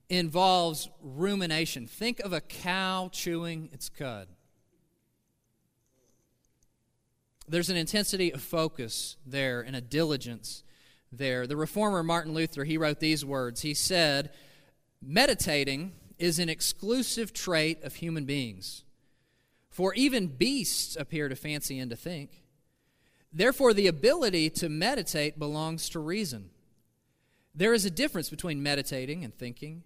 involves 0.09 0.89
rumination. 1.03 1.87
Think 1.87 2.21
of 2.21 2.33
a 2.33 2.41
cow 2.41 3.09
chewing 3.13 3.69
its 3.73 3.89
cud. 3.89 4.29
There's 7.49 7.71
an 7.71 7.77
intensity 7.77 8.33
of 8.33 8.43
focus 8.43 9.17
there 9.25 9.61
and 9.61 9.77
a 9.77 9.81
diligence 9.81 10.65
there. 11.13 11.47
The 11.47 11.57
reformer 11.57 12.03
Martin 12.03 12.35
Luther, 12.35 12.65
he 12.65 12.77
wrote 12.77 12.99
these 12.99 13.25
words. 13.25 13.63
He 13.63 13.75
said, 13.75 14.31
Meditating 15.01 15.93
is 16.19 16.39
an 16.39 16.49
exclusive 16.49 17.33
trait 17.33 17.85
of 17.85 17.97
human 17.97 18.25
beings, 18.25 18.85
for 19.71 19.95
even 19.95 20.27
beasts 20.27 20.97
appear 20.97 21.29
to 21.29 21.37
fancy 21.37 21.79
and 21.79 21.91
to 21.91 21.97
think. 21.97 22.43
Therefore, 23.33 23.75
the 23.75 23.87
ability 23.87 24.51
to 24.51 24.69
meditate 24.69 25.39
belongs 25.39 25.89
to 25.91 25.99
reason. 25.99 26.51
There 27.55 27.75
is 27.75 27.85
a 27.85 27.91
difference 27.91 28.31
between 28.31 28.63
meditating 28.63 29.25
and 29.25 29.35
thinking. 29.35 29.83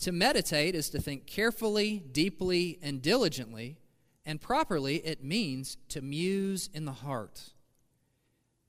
To 0.00 0.12
meditate 0.12 0.74
is 0.74 0.90
to 0.90 1.00
think 1.00 1.26
carefully, 1.26 1.98
deeply, 1.98 2.78
and 2.82 3.02
diligently, 3.02 3.78
and 4.24 4.40
properly 4.40 4.96
it 4.96 5.24
means 5.24 5.76
to 5.88 6.02
muse 6.02 6.68
in 6.72 6.84
the 6.84 6.92
heart. 6.92 7.50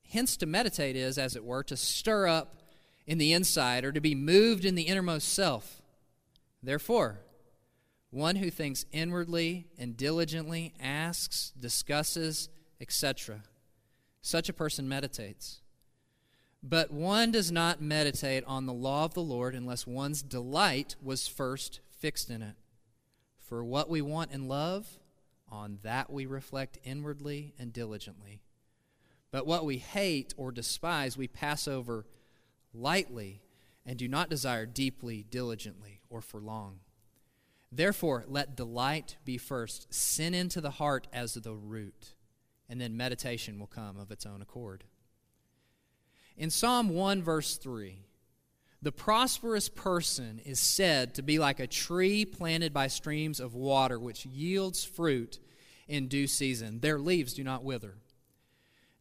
Hence, 0.10 0.38
to 0.38 0.46
meditate 0.46 0.96
is, 0.96 1.18
as 1.18 1.36
it 1.36 1.44
were, 1.44 1.64
to 1.64 1.78
stir 1.78 2.28
up 2.28 2.64
in 3.06 3.18
the 3.18 3.34
inside 3.34 3.86
or 3.86 3.92
to 3.92 4.02
be 4.02 4.16
moved 4.16 4.66
in 4.66 4.76
the 4.76 4.84
innermost 4.84 5.34
self. 5.34 5.82
Therefore, 6.64 7.20
one 8.10 8.38
who 8.38 8.50
thinks 8.50 8.86
inwardly 8.92 9.68
and 9.78 9.96
diligently 9.96 10.74
asks, 10.80 11.52
discusses, 11.60 12.50
etc., 12.82 13.44
such 14.22 14.50
a 14.50 14.54
person 14.54 14.88
meditates. 14.88 15.62
But 16.62 16.92
one 16.92 17.32
does 17.32 17.52
not 17.52 17.82
meditate 17.82 18.44
on 18.46 18.66
the 18.66 18.74
law 18.74 19.06
of 19.06 19.14
the 19.14 19.22
Lord 19.22 19.56
unless 19.56 19.88
one's 19.88 20.22
delight 20.22 20.96
was 21.02 21.28
first 21.28 21.80
fixed 21.98 22.30
in 22.30 22.42
it. 22.42 22.56
For 23.38 23.64
what 23.64 23.90
we 23.90 24.02
want 24.02 24.32
and 24.32 24.48
love, 24.48 25.00
on 25.52 25.80
that 25.84 26.12
we 26.12 26.26
reflect 26.26 26.78
inwardly 26.84 27.54
and 27.58 27.74
diligently. 27.74 28.42
But 29.32 29.48
what 29.48 29.66
we 29.66 29.78
hate 29.78 30.34
or 30.38 30.52
despise, 30.52 31.18
we 31.18 31.28
pass 31.28 31.68
over 31.68 32.06
lightly 32.74 33.42
and 33.86 33.98
do 33.98 34.08
not 34.08 34.30
desire 34.30 34.66
deeply, 34.66 35.26
diligently, 35.30 36.02
or 36.10 36.22
for 36.22 36.40
long. 36.40 36.80
Therefore, 37.72 38.26
let 38.28 38.56
delight 38.56 39.18
be 39.26 39.38
first, 39.38 39.94
sin 39.94 40.34
into 40.34 40.60
the 40.62 40.72
heart 40.72 41.08
as 41.14 41.36
the 41.36 41.54
root, 41.54 42.14
and 42.70 42.80
then 42.80 42.96
meditation 42.96 43.60
will 43.60 43.68
come 43.68 43.98
of 43.98 44.12
its 44.12 44.26
own 44.26 44.42
accord. 44.42 44.84
In 46.38 46.50
Psalm 46.50 46.90
1, 46.90 47.22
verse 47.22 47.58
3, 47.58 48.06
the 48.82 48.92
prosperous 48.92 49.68
person 49.68 50.40
is 50.46 50.60
said 50.60 51.16
to 51.16 51.22
be 51.22 51.38
like 51.38 51.60
a 51.60 51.68
tree 51.68 52.24
planted 52.24 52.74
by 52.74 52.88
streams 52.88 53.40
of 53.42 53.54
water, 53.54 54.00
which 54.00 54.26
yields 54.26 54.86
fruit 54.86 55.40
in 55.88 56.08
due 56.08 56.28
season. 56.28 56.80
Their 56.80 57.00
leaves 57.00 57.34
do 57.34 57.44
not 57.44 57.64
wither. 57.64 57.96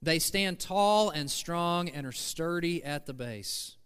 They 0.03 0.19
stand 0.19 0.59
tall 0.59 1.11
and 1.11 1.31
strong 1.31 1.89
and 1.89 2.07
are 2.07 2.13
sturdy 2.13 2.83
at 2.83 3.07
the 3.07 3.15
base. 3.15 3.77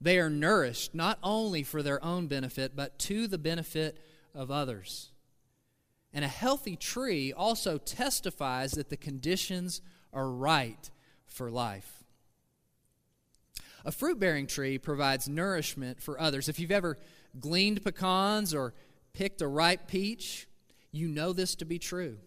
They 0.00 0.18
are 0.18 0.30
nourished 0.30 0.94
not 0.94 1.18
only 1.22 1.62
for 1.62 1.82
their 1.82 2.04
own 2.04 2.26
benefit, 2.26 2.76
but 2.76 2.98
to 3.00 3.26
the 3.26 3.38
benefit 3.38 3.98
of 4.34 4.50
others. 4.50 5.10
And 6.12 6.24
a 6.24 6.28
healthy 6.28 6.76
tree 6.76 7.32
also 7.32 7.78
testifies 7.78 8.72
that 8.72 8.88
the 8.88 8.96
conditions 8.96 9.82
are 10.12 10.30
right 10.30 10.90
for 11.26 11.50
life. 11.50 12.04
A 13.84 13.92
fruit 13.92 14.18
bearing 14.18 14.46
tree 14.46 14.78
provides 14.78 15.28
nourishment 15.28 16.02
for 16.02 16.20
others. 16.20 16.48
If 16.48 16.58
you've 16.58 16.70
ever 16.72 16.98
gleaned 17.38 17.84
pecans 17.84 18.54
or 18.54 18.74
picked 19.12 19.42
a 19.42 19.46
ripe 19.46 19.86
peach, 19.86 20.48
you 20.90 21.08
know 21.08 21.32
this 21.32 21.54
to 21.56 21.64
be 21.64 21.78
true. 21.78 22.18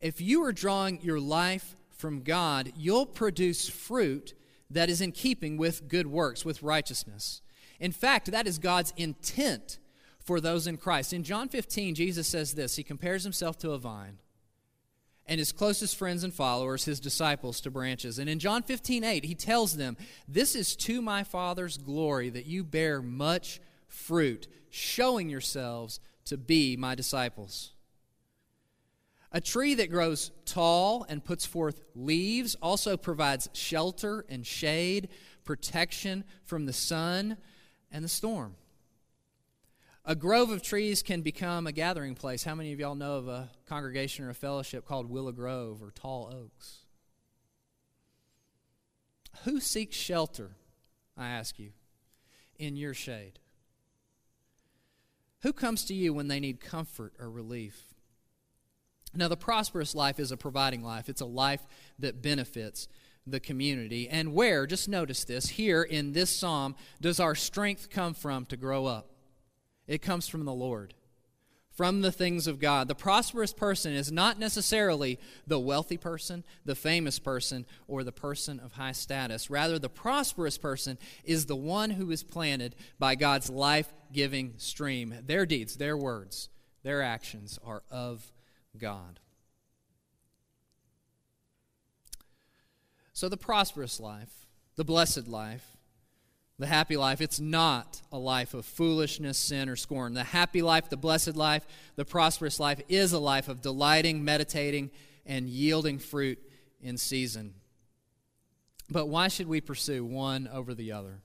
If 0.00 0.20
you 0.20 0.44
are 0.44 0.52
drawing 0.52 1.00
your 1.02 1.18
life 1.18 1.76
from 1.90 2.22
God, 2.22 2.72
you'll 2.76 3.06
produce 3.06 3.68
fruit 3.68 4.34
that 4.70 4.90
is 4.90 5.00
in 5.00 5.12
keeping 5.12 5.56
with 5.56 5.88
good 5.88 6.06
works, 6.06 6.44
with 6.44 6.62
righteousness. 6.62 7.40
In 7.80 7.92
fact, 7.92 8.30
that 8.30 8.46
is 8.46 8.58
God's 8.58 8.92
intent 8.96 9.78
for 10.24 10.40
those 10.40 10.66
in 10.66 10.76
Christ. 10.76 11.12
In 11.12 11.22
John 11.22 11.48
15, 11.48 11.94
Jesus 11.94 12.26
says 12.26 12.54
this 12.54 12.76
He 12.76 12.82
compares 12.82 13.22
himself 13.22 13.56
to 13.58 13.70
a 13.70 13.78
vine 13.78 14.18
and 15.26 15.38
his 15.38 15.52
closest 15.52 15.96
friends 15.96 16.22
and 16.22 16.34
followers, 16.34 16.84
his 16.84 17.00
disciples, 17.00 17.60
to 17.62 17.70
branches. 17.70 18.18
And 18.18 18.28
in 18.28 18.38
John 18.38 18.62
15, 18.62 19.04
8, 19.04 19.24
he 19.24 19.34
tells 19.34 19.76
them, 19.76 19.96
This 20.28 20.54
is 20.54 20.76
to 20.76 21.00
my 21.00 21.24
Father's 21.24 21.78
glory 21.78 22.28
that 22.30 22.46
you 22.46 22.62
bear 22.64 23.00
much 23.00 23.60
fruit, 23.86 24.48
showing 24.70 25.30
yourselves 25.30 26.00
to 26.26 26.36
be 26.36 26.76
my 26.76 26.94
disciples. 26.94 27.72
A 29.32 29.40
tree 29.40 29.74
that 29.74 29.90
grows 29.90 30.30
tall 30.44 31.04
and 31.08 31.24
puts 31.24 31.44
forth 31.44 31.82
leaves 31.94 32.54
also 32.56 32.96
provides 32.96 33.48
shelter 33.52 34.24
and 34.28 34.46
shade, 34.46 35.08
protection 35.42 36.24
from 36.44 36.66
the 36.66 36.72
sun 36.72 37.36
and 37.90 38.04
the 38.04 38.08
storm. 38.08 38.54
A 40.06 40.14
grove 40.14 40.50
of 40.50 40.62
trees 40.62 41.02
can 41.02 41.22
become 41.22 41.66
a 41.66 41.72
gathering 41.72 42.14
place. 42.14 42.44
How 42.44 42.54
many 42.54 42.74
of 42.74 42.78
y'all 42.78 42.94
know 42.94 43.16
of 43.16 43.28
a 43.28 43.50
congregation 43.66 44.26
or 44.26 44.30
a 44.30 44.34
fellowship 44.34 44.84
called 44.84 45.08
Willow 45.08 45.32
Grove 45.32 45.82
or 45.82 45.90
Tall 45.90 46.30
Oaks? 46.30 46.80
Who 49.44 49.60
seeks 49.60 49.96
shelter, 49.96 50.56
I 51.16 51.28
ask 51.28 51.58
you, 51.58 51.70
in 52.58 52.76
your 52.76 52.92
shade? 52.92 53.38
Who 55.40 55.54
comes 55.54 55.84
to 55.86 55.94
you 55.94 56.12
when 56.12 56.28
they 56.28 56.40
need 56.40 56.60
comfort 56.60 57.14
or 57.18 57.30
relief? 57.30 57.94
Now, 59.14 59.28
the 59.28 59.36
prosperous 59.38 59.94
life 59.94 60.20
is 60.20 60.32
a 60.32 60.36
providing 60.36 60.82
life, 60.82 61.08
it's 61.08 61.22
a 61.22 61.26
life 61.26 61.66
that 61.98 62.20
benefits 62.20 62.88
the 63.26 63.40
community. 63.40 64.06
And 64.06 64.34
where, 64.34 64.66
just 64.66 64.86
notice 64.86 65.24
this, 65.24 65.48
here 65.48 65.82
in 65.82 66.12
this 66.12 66.28
psalm, 66.28 66.76
does 67.00 67.20
our 67.20 67.34
strength 67.34 67.88
come 67.88 68.12
from 68.12 68.44
to 68.46 68.58
grow 68.58 68.84
up? 68.84 69.13
It 69.86 70.02
comes 70.02 70.28
from 70.28 70.44
the 70.44 70.54
Lord, 70.54 70.94
from 71.70 72.00
the 72.00 72.12
things 72.12 72.46
of 72.46 72.58
God. 72.58 72.88
The 72.88 72.94
prosperous 72.94 73.52
person 73.52 73.92
is 73.92 74.10
not 74.10 74.38
necessarily 74.38 75.18
the 75.46 75.58
wealthy 75.58 75.96
person, 75.96 76.44
the 76.64 76.74
famous 76.74 77.18
person, 77.18 77.66
or 77.86 78.02
the 78.02 78.12
person 78.12 78.60
of 78.60 78.72
high 78.72 78.92
status. 78.92 79.50
Rather, 79.50 79.78
the 79.78 79.88
prosperous 79.88 80.56
person 80.56 80.98
is 81.24 81.46
the 81.46 81.56
one 81.56 81.90
who 81.90 82.10
is 82.10 82.22
planted 82.22 82.74
by 82.98 83.14
God's 83.14 83.50
life 83.50 83.92
giving 84.12 84.54
stream. 84.56 85.14
Their 85.26 85.44
deeds, 85.44 85.76
their 85.76 85.96
words, 85.96 86.48
their 86.82 87.02
actions 87.02 87.58
are 87.64 87.82
of 87.90 88.32
God. 88.78 89.20
So, 93.12 93.28
the 93.28 93.36
prosperous 93.36 94.00
life, 94.00 94.48
the 94.76 94.84
blessed 94.84 95.28
life, 95.28 95.73
the 96.58 96.66
happy 96.66 96.96
life, 96.96 97.20
it's 97.20 97.40
not 97.40 98.02
a 98.12 98.18
life 98.18 98.54
of 98.54 98.64
foolishness, 98.64 99.38
sin, 99.38 99.68
or 99.68 99.76
scorn. 99.76 100.14
The 100.14 100.24
happy 100.24 100.62
life, 100.62 100.88
the 100.88 100.96
blessed 100.96 101.36
life, 101.36 101.66
the 101.96 102.04
prosperous 102.04 102.60
life 102.60 102.80
is 102.88 103.12
a 103.12 103.18
life 103.18 103.48
of 103.48 103.60
delighting, 103.60 104.24
meditating, 104.24 104.90
and 105.26 105.48
yielding 105.48 105.98
fruit 105.98 106.38
in 106.80 106.96
season. 106.96 107.54
But 108.88 109.06
why 109.06 109.28
should 109.28 109.48
we 109.48 109.60
pursue 109.60 110.04
one 110.04 110.48
over 110.48 110.74
the 110.74 110.92
other? 110.92 111.22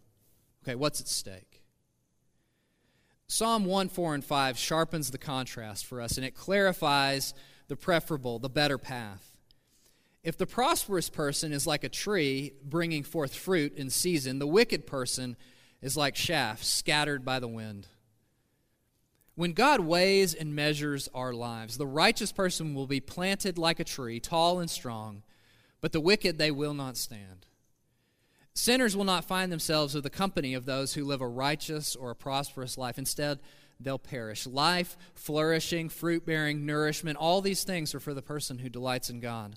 Okay, 0.64 0.76
what's 0.76 1.02
at 1.02 1.08
stake? 1.08 1.62
Psalm 3.28 3.66
1, 3.66 3.90
4, 3.90 4.16
and 4.16 4.26
5 4.26 4.58
sharpens 4.58 5.12
the 5.12 5.20
contrast 5.20 5.86
for 5.86 6.02
us 6.02 6.18
and 6.18 6.26
it 6.26 6.34
clarifies 6.34 7.36
the 7.68 7.76
preferable, 7.76 8.40
the 8.40 8.50
better 8.50 8.80
path. 8.80 9.29
If 10.24 10.38
the 10.38 10.46
prosperous 10.46 11.10
person 11.10 11.54
is 11.54 11.66
like 11.66 11.84
a 11.84 11.90
tree 11.90 12.54
bringing 12.64 13.04
forth 13.04 13.34
fruit 13.34 13.76
in 13.78 13.90
season, 13.90 14.40
the 14.40 14.48
wicked 14.48 14.86
person 14.86 15.38
is 15.82 15.96
like 15.96 16.14
chaff 16.14 16.64
scattered 16.64 17.24
by 17.24 17.40
the 17.40 17.48
wind. 17.48 17.88
When 19.36 19.54
God 19.54 19.80
weighs 19.80 20.34
and 20.34 20.54
measures 20.54 21.08
our 21.14 21.32
lives, 21.32 21.78
the 21.78 21.88
righteous 21.88 22.34
person 22.34 22.76
will 22.76 22.88
be 22.88 23.00
planted 23.00 23.58
like 23.58 23.80
a 23.80 23.86
tree, 23.86 24.20
tall 24.20 24.60
and 24.60 24.70
strong, 24.70 25.24
but 25.80 25.94
the 25.94 26.02
wicked 26.02 26.38
they 26.38 26.52
will 26.52 26.74
not 26.74 26.98
stand. 26.98 27.46
Sinners 28.54 28.98
will 28.98 29.06
not 29.06 29.24
find 29.24 29.50
themselves 29.50 29.94
with 29.96 30.04
the 30.04 30.10
company 30.10 30.54
of 30.54 30.66
those 30.66 30.94
who 30.94 31.06
live 31.06 31.22
a 31.22 31.28
righteous 31.28 31.96
or 31.96 32.12
a 32.12 32.16
prosperous 32.16 32.78
life. 32.78 32.98
Instead, 32.98 33.40
they'll 33.80 33.98
perish. 33.98 34.46
Life, 34.46 34.98
flourishing, 35.14 35.88
fruit 35.88 36.26
bearing, 36.26 36.66
nourishment, 36.66 37.18
all 37.18 37.40
these 37.40 37.64
things 37.64 37.96
are 37.96 38.02
for 38.02 38.14
the 38.14 38.22
person 38.22 38.60
who 38.60 38.68
delights 38.68 39.10
in 39.10 39.22
God. 39.22 39.56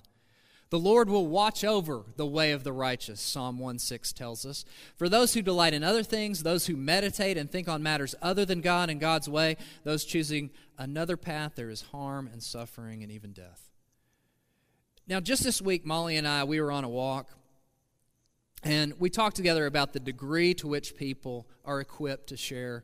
The 0.73 0.79
Lord 0.79 1.07
will 1.07 1.27
watch 1.27 1.63
over 1.63 2.03
the 2.15 2.25
way 2.25 2.51
of 2.51 2.63
the 2.63 2.73
righteous, 2.73 3.21
Psalm 3.21 3.59
1 3.59 3.77
6 3.77 4.11
tells 4.11 4.43
us. 4.43 4.65
For 4.95 5.07
those 5.07 5.35
who 5.35 5.43
delight 5.43 5.75
in 5.75 5.83
other 5.83 6.01
things, 6.01 6.41
those 6.41 6.65
who 6.65 6.75
meditate 6.75 7.37
and 7.37 7.47
think 7.47 7.69
on 7.69 7.83
matters 7.83 8.15
other 8.23 8.43
than 8.43 8.59
God 8.59 8.89
and 8.89 8.99
God's 8.99 9.29
way, 9.29 9.55
those 9.83 10.03
choosing 10.03 10.49
another 10.75 11.15
path, 11.15 11.51
there 11.53 11.69
is 11.69 11.83
harm 11.83 12.27
and 12.33 12.41
suffering 12.41 13.03
and 13.03 13.11
even 13.11 13.33
death. 13.33 13.69
Now, 15.07 15.19
just 15.19 15.43
this 15.43 15.61
week, 15.61 15.85
Molly 15.85 16.17
and 16.17 16.27
I, 16.27 16.43
we 16.43 16.59
were 16.59 16.71
on 16.71 16.83
a 16.83 16.89
walk, 16.89 17.29
and 18.63 18.99
we 18.99 19.11
talked 19.11 19.35
together 19.35 19.67
about 19.67 19.93
the 19.93 19.99
degree 19.99 20.55
to 20.55 20.67
which 20.67 20.97
people 20.97 21.47
are 21.63 21.81
equipped 21.81 22.29
to 22.29 22.35
share 22.35 22.83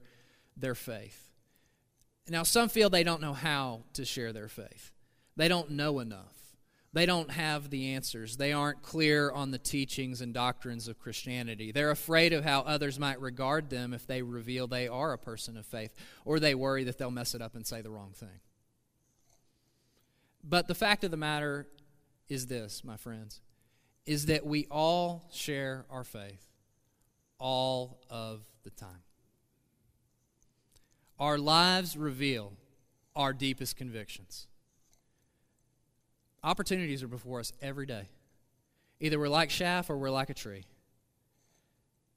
their 0.56 0.76
faith. 0.76 1.28
Now, 2.30 2.44
some 2.44 2.70
feel 2.70 2.92
they 2.92 3.04
don't 3.04 3.20
know 3.20 3.34
how 3.34 3.86
to 3.94 4.06
share 4.06 4.32
their 4.32 4.48
faith, 4.48 4.92
they 5.36 5.48
don't 5.48 5.72
know 5.72 5.98
enough. 5.98 6.49
They 6.92 7.06
don't 7.06 7.30
have 7.30 7.70
the 7.70 7.94
answers. 7.94 8.38
They 8.38 8.52
aren't 8.52 8.82
clear 8.82 9.32
on 9.32 9.52
the 9.52 9.60
teachings 9.60 10.22
and 10.22 10.34
doctrines 10.34 10.88
of 10.88 10.98
Christianity. 10.98 11.72
They're 11.72 11.92
afraid 11.92 12.34
of 12.34 12.44
how 12.44 12.62
others 12.62 12.98
might 12.98 13.22
regard 13.22 13.70
them 13.70 13.94
if 13.94 14.08
they 14.08 14.24
reveal 14.24 14.66
they 14.66 14.88
are 14.88 15.14
a 15.14 15.18
person 15.18 15.56
of 15.56 15.68
faith, 15.68 15.94
or 16.26 16.40
they 16.40 16.56
worry 16.56 16.84
that 16.86 16.98
they'll 16.98 17.12
mess 17.12 17.36
it 17.36 17.42
up 17.42 17.56
and 17.56 17.66
say 17.66 17.82
the 17.82 17.92
wrong 17.92 18.12
thing. 18.14 18.40
But 20.44 20.68
the 20.68 20.76
fact 20.76 21.04
of 21.04 21.12
the 21.12 21.18
matter 21.18 21.68
is 22.28 22.48
this, 22.48 22.84
my 22.84 22.98
friends, 22.98 23.42
is 24.08 24.26
that 24.26 24.46
we 24.46 24.66
all 24.72 25.30
share 25.32 25.86
our 25.92 26.04
faith 26.04 26.44
all 27.38 28.02
of 28.10 28.42
the 28.64 28.72
time. 28.72 29.04
Our 31.20 31.38
lives 31.38 31.96
reveal 31.96 32.54
our 33.16 33.34
deepest 33.34 33.76
convictions. 33.76 34.48
Opportunities 36.44 37.04
are 37.04 37.08
before 37.08 37.40
us 37.40 37.52
every 37.62 37.86
day. 37.86 38.10
Either 39.00 39.20
we're 39.20 39.30
like 39.30 39.50
chaff 39.50 39.90
or 39.90 39.98
we're 39.98 40.10
like 40.10 40.30
a 40.30 40.34
tree. 40.34 40.66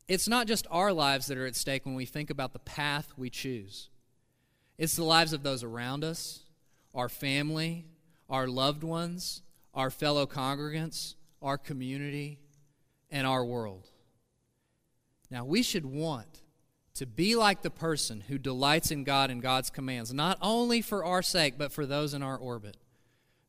It's 0.08 0.28
not 0.28 0.46
just 0.46 0.66
our 0.70 0.92
lives 0.92 1.26
that 1.26 1.38
are 1.38 1.46
at 1.46 1.56
stake 1.56 1.86
when 1.86 1.94
we 1.94 2.06
think 2.06 2.30
about 2.30 2.52
the 2.52 2.58
path 2.58 3.12
we 3.16 3.30
choose, 3.30 3.88
it's 4.78 4.96
the 4.96 5.04
lives 5.04 5.32
of 5.32 5.42
those 5.42 5.62
around 5.62 6.02
us, 6.02 6.40
our 6.94 7.08
family, 7.08 7.86
our 8.28 8.48
loved 8.48 8.82
ones, 8.82 9.42
our 9.74 9.90
fellow 9.90 10.26
congregants, 10.26 11.14
our 11.40 11.56
community, 11.56 12.38
and 13.10 13.26
our 13.26 13.44
world. 13.44 13.88
Now, 15.30 15.44
we 15.44 15.62
should 15.62 15.86
want 15.86 16.42
to 16.94 17.06
be 17.06 17.36
like 17.36 17.62
the 17.62 17.70
person 17.70 18.22
who 18.28 18.38
delights 18.38 18.90
in 18.90 19.04
God 19.04 19.30
and 19.30 19.40
God's 19.40 19.70
commands, 19.70 20.12
not 20.12 20.36
only 20.42 20.82
for 20.82 21.04
our 21.04 21.22
sake, 21.22 21.54
but 21.56 21.72
for 21.72 21.86
those 21.86 22.12
in 22.12 22.22
our 22.22 22.36
orbit. 22.36 22.76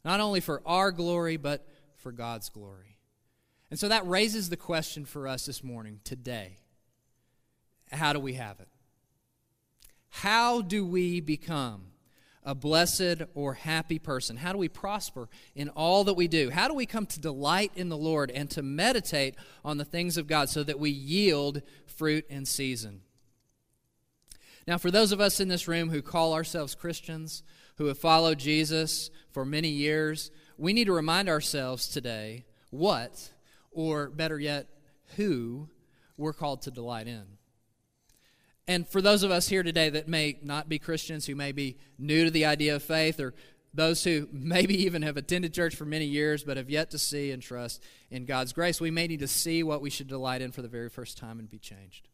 Not 0.04 0.20
only 0.20 0.40
for 0.40 0.62
our 0.66 0.92
glory, 0.92 1.38
but 1.38 1.66
for 1.96 2.12
God's 2.12 2.50
glory. 2.50 2.98
And 3.70 3.80
so 3.80 3.88
that 3.88 4.08
raises 4.08 4.50
the 4.50 4.58
question 4.58 5.06
for 5.06 5.28
us 5.28 5.46
this 5.46 5.64
morning, 5.64 6.00
today. 6.04 6.58
How 7.92 8.14
do 8.14 8.20
we 8.20 8.34
have 8.34 8.60
it? 8.60 8.68
How 10.10 10.62
do 10.62 10.86
we 10.86 11.22
become 11.22 11.88
a 12.44 12.54
blessed 12.54 13.24
or 13.34 13.54
happy 13.54 14.00
person? 14.00 14.38
How 14.38 14.52
do 14.52 14.58
we 14.58 14.70
prosper 14.70 15.30
in 15.56 15.70
all 15.70 16.04
that 16.04 16.14
we 16.14 16.28
do? 16.28 16.50
How 16.50 16.68
do 16.68 16.74
we 16.74 16.86
come 16.86 17.06
to 17.08 17.20
delight 17.20 17.72
in 17.76 17.90
the 17.90 17.98
Lord 17.98 18.30
and 18.30 18.50
to 18.52 18.62
meditate 18.62 19.36
on 19.64 19.78
the 19.78 19.86
things 19.86 20.18
of 20.18 20.28
God 20.28 20.50
so 20.50 20.64
that 20.64 20.80
we 20.80 20.90
yield 20.90 21.62
fruit 21.86 22.26
in 22.30 22.46
season? 22.46 23.02
Now, 24.68 24.78
for 24.78 24.92
those 24.92 25.12
of 25.12 25.20
us 25.20 25.40
in 25.40 25.50
this 25.50 25.68
room 25.68 25.90
who 25.90 26.02
call 26.02 26.34
ourselves 26.34 26.76
Christians, 26.76 27.44
who 27.78 27.86
have 27.88 27.98
followed 27.98 28.40
Jesus 28.40 29.10
for 29.32 29.46
many 29.46 29.70
years, 29.70 30.32
we 30.58 30.74
need 30.74 30.86
to 30.86 30.94
remind 30.94 31.28
ourselves 31.28 31.88
today 31.88 32.46
what, 32.70 33.32
or 33.72 34.10
better 34.10 34.40
yet, 34.40 34.68
who 35.16 35.70
we're 36.18 36.34
called 36.34 36.62
to 36.64 36.72
delight 36.72 37.08
in. 37.08 37.24
And 38.68 38.88
for 38.88 39.02
those 39.02 39.24
of 39.24 39.32
us 39.32 39.50
here 39.50 39.64
today 39.64 39.90
that 39.90 40.08
may 40.08 40.38
not 40.42 40.70
be 40.70 40.80
Christians, 40.80 41.26
who 41.26 41.36
may 41.36 41.52
be 41.52 41.78
new 41.98 42.24
to 42.24 42.32
the 42.32 42.46
idea 42.46 42.76
of 42.76 42.84
faith, 42.84 43.20
or 43.20 43.34
those 43.74 44.04
who 44.06 44.30
maybe 44.32 44.84
even 44.84 45.02
have 45.02 45.18
attended 45.18 45.54
church 45.54 45.76
for 45.76 45.86
many 45.86 46.06
years 46.06 46.44
but 46.44 46.56
have 46.56 46.70
yet 46.70 46.92
to 46.92 46.98
see 46.98 47.32
and 47.32 47.42
trust 47.44 47.84
in 48.10 48.26
God's 48.26 48.54
grace, 48.54 48.80
we 48.80 48.92
may 48.92 49.08
need 49.08 49.20
to 49.20 49.28
see 49.28 49.64
what 49.64 49.82
we 49.82 49.90
should 49.90 50.08
delight 50.08 50.42
in 50.42 50.52
for 50.52 50.62
the 50.62 50.70
very 50.70 50.90
first 50.90 51.18
time 51.18 51.40
and 51.40 51.50
be 51.50 51.60
changed. 51.60 52.08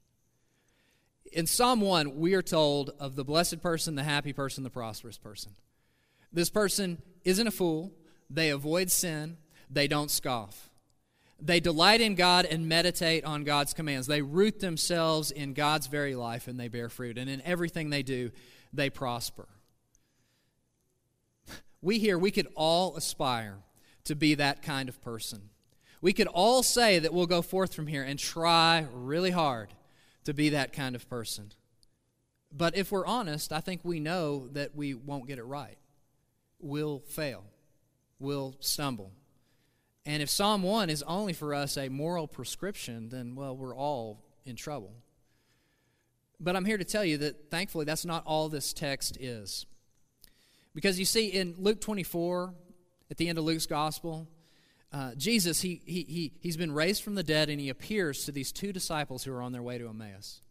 In 1.32 1.46
Psalm 1.46 1.82
1, 1.82 2.18
we 2.18 2.34
are 2.34 2.42
told 2.42 2.92
of 3.00 3.16
the 3.16 3.24
blessed 3.24 3.62
person, 3.62 3.96
the 3.96 4.04
happy 4.04 4.34
person, 4.34 4.64
the 4.64 4.70
prosperous 4.70 5.18
person. 5.18 5.52
This 6.34 6.50
person 6.50 7.02
isn't 7.24 7.48
a 7.48 7.52
fool, 7.52 7.92
they 8.30 8.50
avoid 8.50 8.92
sin, 8.92 9.38
they 9.70 9.88
don't 9.88 10.10
scoff. 10.10 10.70
They 11.42 11.60
delight 11.60 12.02
in 12.02 12.16
God 12.16 12.46
and 12.46 12.68
meditate 12.68 13.24
on 13.24 13.44
God's 13.44 13.74
commands. 13.74 14.08
They 14.08 14.22
root 14.22 14.60
themselves 14.60 15.32
in 15.32 15.54
God's 15.54 15.88
very 15.88 16.16
life 16.16 16.48
and 16.48 16.60
they 16.60 16.68
bear 16.68 16.90
fruit. 16.90 17.18
And 17.18 17.30
in 17.30 17.42
everything 17.44 17.90
they 17.90 18.04
do, 18.04 18.32
they 18.74 18.90
prosper. 18.90 19.48
We 21.82 21.98
here, 21.98 22.18
we 22.18 22.32
could 22.32 22.48
all 22.56 22.98
aspire 22.98 23.60
to 24.04 24.16
be 24.16 24.36
that 24.36 24.62
kind 24.62 24.90
of 24.90 25.02
person. 25.02 25.50
We 26.02 26.12
could 26.12 26.28
all 26.28 26.62
say 26.62 27.00
that 27.00 27.14
we'll 27.14 27.26
go 27.26 27.42
forth 27.42 27.74
from 27.74 27.88
here 27.88 28.04
and 28.04 28.20
try 28.20 28.86
really 28.92 29.32
hard 29.32 29.70
to 30.30 30.34
be 30.34 30.50
that 30.50 30.74
kind 30.74 30.96
of 30.96 31.10
person. 31.10 31.52
But 32.52 32.78
if 32.78 32.92
we're 32.92 33.06
honest, 33.06 33.52
I 33.52 33.60
think 33.60 33.82
we 33.84 34.00
know 34.00 34.48
that 34.50 34.76
we 34.76 34.94
won't 34.94 35.28
get 35.28 35.40
it 35.40 35.44
right. 35.44 35.78
We'll 36.60 37.00
fail, 37.00 37.44
we'll 38.20 38.56
stumble. 38.60 39.12
And 40.06 40.24
if 40.24 40.30
Psalm 40.30 40.64
1 40.64 40.90
is 40.90 41.04
only 41.04 41.34
for 41.34 41.54
us 41.54 41.78
a 41.78 41.90
moral 41.90 42.28
prescription, 42.28 43.10
then, 43.10 43.36
well, 43.36 43.56
we're 43.56 43.76
all 43.76 44.24
in 44.46 44.56
trouble. 44.56 44.94
But 46.40 46.56
I'm 46.56 46.66
here 46.66 46.78
to 46.78 46.86
tell 46.86 47.06
you 47.06 47.18
that 47.18 47.52
thankfully 47.52 47.86
that's 47.86 48.06
not 48.06 48.24
all 48.26 48.50
this 48.50 48.74
text 48.74 49.18
is. 49.20 49.66
Because 50.74 50.98
you 50.98 51.06
see, 51.06 51.28
in 51.28 51.56
Luke 51.58 51.82
24, 51.82 52.54
at 53.12 53.18
the 53.18 53.28
end 53.28 53.38
of 53.38 53.44
Luke's 53.44 53.66
gospel, 53.66 54.28
uh, 54.92 55.14
Jesus, 55.16 55.62
he, 55.62 55.82
he, 55.86 56.04
he, 56.04 56.32
he's 56.40 56.58
been 56.58 56.72
raised 56.72 57.04
from 57.04 57.16
the 57.16 57.24
dead 57.24 57.50
and 57.50 57.60
he 57.60 57.70
appears 57.70 58.26
to 58.26 58.32
these 58.32 58.52
two 58.52 58.74
disciples 58.74 59.24
who 59.24 59.32
are 59.32 59.42
on 59.42 59.52
their 59.52 59.62
way 59.62 59.78
to 59.78 59.88
Emmaus. 59.88 60.42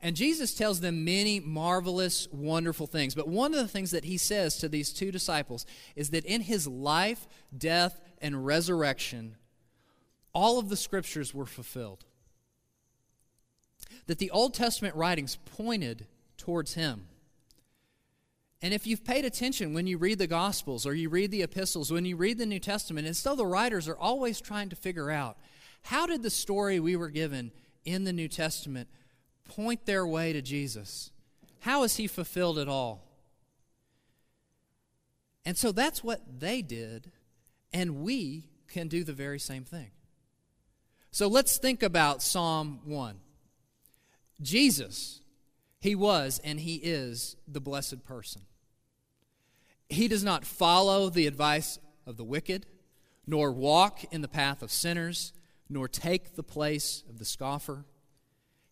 And 0.00 0.16
Jesus 0.16 0.52
tells 0.54 0.80
them 0.80 1.04
many 1.04 1.40
marvelous, 1.40 2.28
wonderful 2.30 2.86
things. 2.86 3.14
But 3.14 3.28
one 3.28 3.54
of 3.54 3.60
the 3.60 3.68
things 3.68 3.92
that 3.92 4.04
he 4.04 4.18
says 4.18 4.58
to 4.58 4.68
these 4.68 4.92
two 4.92 5.10
disciples 5.10 5.64
is 5.96 6.10
that 6.10 6.26
in 6.26 6.42
his 6.42 6.66
life, 6.66 7.26
death, 7.56 8.00
and 8.20 8.44
resurrection, 8.44 9.36
all 10.34 10.58
of 10.58 10.68
the 10.68 10.76
scriptures 10.76 11.32
were 11.32 11.46
fulfilled. 11.46 12.04
That 14.06 14.18
the 14.18 14.30
Old 14.30 14.52
Testament 14.52 14.94
writings 14.96 15.38
pointed 15.56 16.06
towards 16.36 16.74
him. 16.74 17.06
And 18.64 18.72
if 18.72 18.86
you've 18.86 19.04
paid 19.04 19.26
attention 19.26 19.74
when 19.74 19.86
you 19.86 19.98
read 19.98 20.18
the 20.18 20.26
Gospels 20.26 20.86
or 20.86 20.94
you 20.94 21.10
read 21.10 21.30
the 21.30 21.42
epistles, 21.42 21.92
when 21.92 22.06
you 22.06 22.16
read 22.16 22.38
the 22.38 22.46
New 22.46 22.58
Testament, 22.58 23.06
and 23.06 23.14
still 23.14 23.36
the 23.36 23.44
writers 23.44 23.88
are 23.88 23.98
always 23.98 24.40
trying 24.40 24.70
to 24.70 24.76
figure 24.76 25.10
out 25.10 25.36
how 25.82 26.06
did 26.06 26.22
the 26.22 26.30
story 26.30 26.80
we 26.80 26.96
were 26.96 27.10
given 27.10 27.52
in 27.84 28.04
the 28.04 28.12
New 28.14 28.26
Testament 28.26 28.88
point 29.44 29.84
their 29.84 30.06
way 30.06 30.32
to 30.32 30.40
Jesus? 30.40 31.10
How 31.60 31.82
has 31.82 31.96
he 31.96 32.06
fulfilled 32.06 32.58
it 32.58 32.66
all? 32.66 33.06
And 35.44 35.58
so 35.58 35.70
that's 35.70 36.02
what 36.02 36.22
they 36.40 36.62
did, 36.62 37.12
and 37.70 37.96
we 37.96 38.48
can 38.68 38.88
do 38.88 39.04
the 39.04 39.12
very 39.12 39.38
same 39.38 39.64
thing. 39.64 39.90
So 41.10 41.28
let's 41.28 41.58
think 41.58 41.82
about 41.82 42.22
Psalm 42.22 42.80
1. 42.86 43.16
Jesus, 44.40 45.20
he 45.82 45.94
was 45.94 46.40
and 46.42 46.58
he 46.58 46.76
is 46.76 47.36
the 47.46 47.60
blessed 47.60 48.06
person. 48.06 48.40
He 49.94 50.08
does 50.08 50.24
not 50.24 50.44
follow 50.44 51.08
the 51.08 51.26
advice 51.26 51.78
of 52.06 52.16
the 52.16 52.24
wicked, 52.24 52.66
nor 53.26 53.52
walk 53.52 54.04
in 54.12 54.20
the 54.20 54.28
path 54.28 54.62
of 54.62 54.70
sinners, 54.70 55.32
nor 55.68 55.88
take 55.88 56.34
the 56.34 56.42
place 56.42 57.04
of 57.08 57.18
the 57.18 57.24
scoffer. 57.24 57.86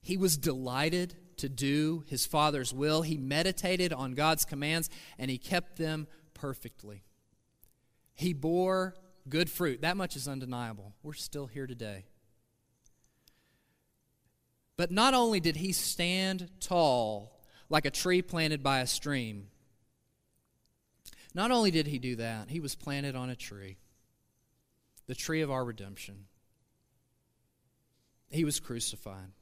He 0.02 0.16
was 0.16 0.36
delighted 0.36 1.16
to 1.36 1.48
do 1.48 2.04
his 2.08 2.26
Father's 2.26 2.74
will. 2.74 3.02
He 3.02 3.16
meditated 3.16 3.92
on 3.92 4.12
God's 4.12 4.44
commands, 4.44 4.90
and 5.18 5.30
he 5.30 5.38
kept 5.38 5.76
them 5.76 6.06
perfectly. 6.34 7.04
He 8.14 8.32
bore 8.32 8.94
good 9.28 9.48
fruit. 9.48 9.82
That 9.82 9.96
much 9.96 10.16
is 10.16 10.28
undeniable. 10.28 10.92
We're 11.02 11.14
still 11.14 11.46
here 11.46 11.66
today. 11.66 12.06
But 14.76 14.90
not 14.90 15.14
only 15.14 15.38
did 15.38 15.56
he 15.56 15.72
stand 15.72 16.50
tall 16.60 17.40
like 17.68 17.86
a 17.86 17.90
tree 17.90 18.22
planted 18.22 18.62
by 18.62 18.80
a 18.80 18.86
stream, 18.86 19.48
not 21.34 21.50
only 21.50 21.70
did 21.70 21.86
he 21.86 21.98
do 21.98 22.16
that, 22.16 22.50
he 22.50 22.60
was 22.60 22.74
planted 22.74 23.16
on 23.16 23.30
a 23.30 23.36
tree, 23.36 23.78
the 25.06 25.14
tree 25.14 25.40
of 25.40 25.50
our 25.50 25.64
redemption. 25.64 26.26
He 28.30 28.44
was 28.44 28.60
crucified, 28.60 29.32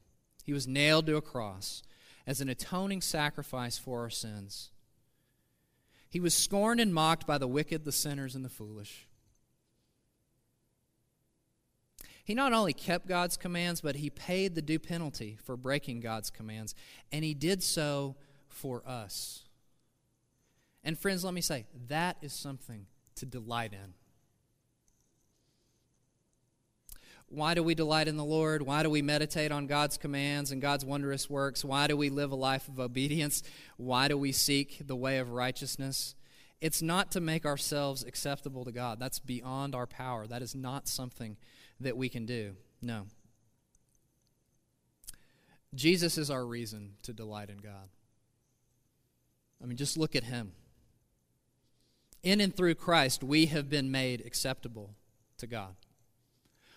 he 0.44 0.53
was 0.53 0.66
nailed 0.66 1.07
to 1.07 1.16
a 1.16 1.22
cross. 1.22 1.83
as 2.26 2.40
an 2.40 2.48
atoning 2.48 3.00
sacrifice 3.00 3.79
for 3.79 4.00
our 4.03 4.11
sins. 4.11 4.70
He 6.09 6.20
was 6.20 6.35
scorned 6.35 6.81
and 6.81 6.92
mocked 6.92 7.26
by 7.26 7.38
the 7.38 7.48
wicked, 7.48 7.85
the 7.85 7.92
sinners, 7.92 8.35
and 8.35 8.44
the 8.44 8.48
foolish. 8.48 9.09
He 12.22 12.35
not 12.35 12.53
only 12.53 12.72
kept 12.72 13.09
God's 13.09 13.37
commands, 13.37 13.81
but 13.81 13.96
he 13.96 14.11
paid 14.11 14.55
the 14.55 14.62
due 14.62 14.79
penalty 14.79 15.38
for 15.42 15.57
breaking 15.57 16.00
God's 16.00 16.31
commands, 16.31 16.74
and 17.11 17.24
he 17.24 17.35
did 17.35 17.62
so 17.62 18.16
for 18.48 18.87
us. 18.87 19.44
And, 20.83 20.99
friends, 20.99 21.25
let 21.25 21.35
me 21.35 21.40
say, 21.40 21.66
that 21.88 22.16
is 22.23 22.33
something 22.33 22.87
to 23.16 23.27
delight 23.27 23.73
in. 23.73 23.95
Why 27.29 27.55
do 27.55 27.62
we 27.62 27.77
delight 27.77 28.09
in 28.09 28.16
the 28.16 28.25
Lord? 28.25 28.62
Why 28.62 28.83
do 28.83 28.90
we 28.90 29.03
meditate 29.03 29.53
on 29.53 29.69
God's 29.69 29.97
commands 29.97 30.51
and 30.51 30.61
God's 30.61 30.85
wondrous 30.85 31.31
works? 31.31 31.64
Why 31.64 31.87
do 31.87 31.97
we 31.97 32.11
live 32.11 32.33
a 32.33 32.37
life 32.37 32.66
of 32.66 32.81
obedience? 32.81 33.45
Why 33.77 34.09
do 34.09 34.19
we 34.19 34.33
seek 34.33 34.85
the 34.85 34.97
way 34.97 35.19
of 35.19 35.31
righteousness? 35.31 36.16
It's 36.61 36.83
not 36.83 37.12
to 37.12 37.21
make 37.21 37.47
ourselves 37.47 38.03
acceptable 38.03 38.64
to 38.64 38.73
God. 38.73 38.99
That's 38.99 39.21
beyond 39.21 39.77
our 39.77 39.87
power. 39.87 40.27
That 40.27 40.43
is 40.43 40.57
not 40.57 40.88
something 40.88 41.37
that 41.79 41.97
we 41.97 42.09
can 42.09 42.27
do. 42.27 42.57
No. 42.83 43.07
Jesus 45.73 46.19
is 46.19 46.31
our 46.31 46.45
reason 46.45 46.95
to 47.03 47.12
delight 47.12 47.49
in 47.49 47.59
God. 47.59 47.90
I 49.62 49.66
mean, 49.66 49.77
just 49.77 49.97
look 49.97 50.16
at 50.16 50.25
him. 50.25 50.53
In 52.22 52.40
and 52.40 52.54
through 52.54 52.74
Christ, 52.74 53.22
we 53.22 53.46
have 53.46 53.70
been 53.70 53.90
made 53.90 54.22
acceptable 54.26 54.90
to 55.38 55.46
God. 55.46 55.74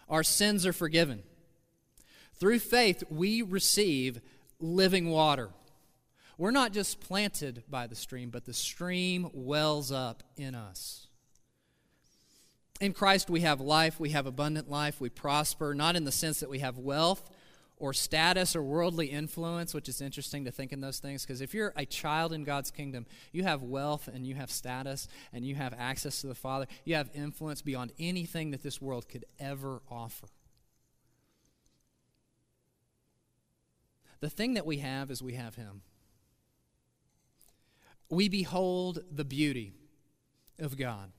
Our 0.08 0.23
sins 0.23 0.65
are 0.65 0.73
forgiven. 0.73 1.23
Through 2.36 2.60
faith, 2.60 3.03
we 3.10 3.41
receive 3.41 4.21
living 4.60 5.10
water. 5.10 5.49
We're 6.38 6.51
not 6.51 6.73
just 6.73 6.99
planted 6.99 7.63
by 7.69 7.88
the 7.88 7.95
stream, 7.95 8.29
but 8.29 8.45
the 8.45 8.53
stream 8.53 9.29
wells 9.34 9.91
up 9.91 10.23
in 10.36 10.56
us. 10.56 11.08
In 12.82 12.93
Christ, 12.93 13.29
we 13.29 13.41
have 13.41 13.62
life, 13.62 13.99
we 13.99 14.10
have 14.10 14.25
abundant 14.25 14.69
life, 14.69 14.99
we 14.99 15.10
prosper, 15.10 15.73
not 15.73 15.95
in 15.95 16.06
the 16.06 16.12
sense 16.12 16.39
that 16.39 16.49
we 16.49 16.60
have 16.60 16.77
wealth 16.77 17.29
or 17.84 17.91
status 17.91 18.56
or 18.56 18.63
worldly 18.63 19.08
influence, 19.08 19.74
which 19.74 19.89
is 19.89 20.00
interesting 20.00 20.46
to 20.46 20.52
think 20.52 20.72
in 20.72 20.80
those 20.80 21.00
things, 21.00 21.26
because 21.26 21.41
if 21.41 21.54
you're 21.54 21.74
a 21.76 21.86
child 21.86 22.32
in 22.32 22.46
God's 22.46 22.72
kingdom, 22.72 23.06
you 23.34 23.43
have 23.43 23.62
wealth 23.62 24.08
and 24.08 24.26
you 24.26 24.36
have 24.36 24.50
status 24.50 25.10
and 25.34 25.46
you 25.46 25.56
have 25.56 25.74
access 25.78 26.22
to 26.22 26.28
the 26.28 26.34
Father. 26.34 26.65
You 26.86 26.96
have 26.96 27.10
influence 27.13 27.62
beyond 27.62 27.91
anything 28.00 28.52
that 28.52 28.63
this 28.63 28.82
world 28.82 29.10
could 29.10 29.26
ever 29.38 29.82
offer. 29.91 30.28
The 34.22 34.30
thing 34.30 34.54
that 34.54 34.65
we 34.65 34.78
have 34.78 35.12
is 35.12 35.22
we 35.22 35.34
have 35.34 35.56
Him. 35.56 35.82
We 38.10 38.30
behold 38.30 39.00
the 39.12 39.26
beauty 39.26 39.74
of 40.58 40.78
God 40.78 41.12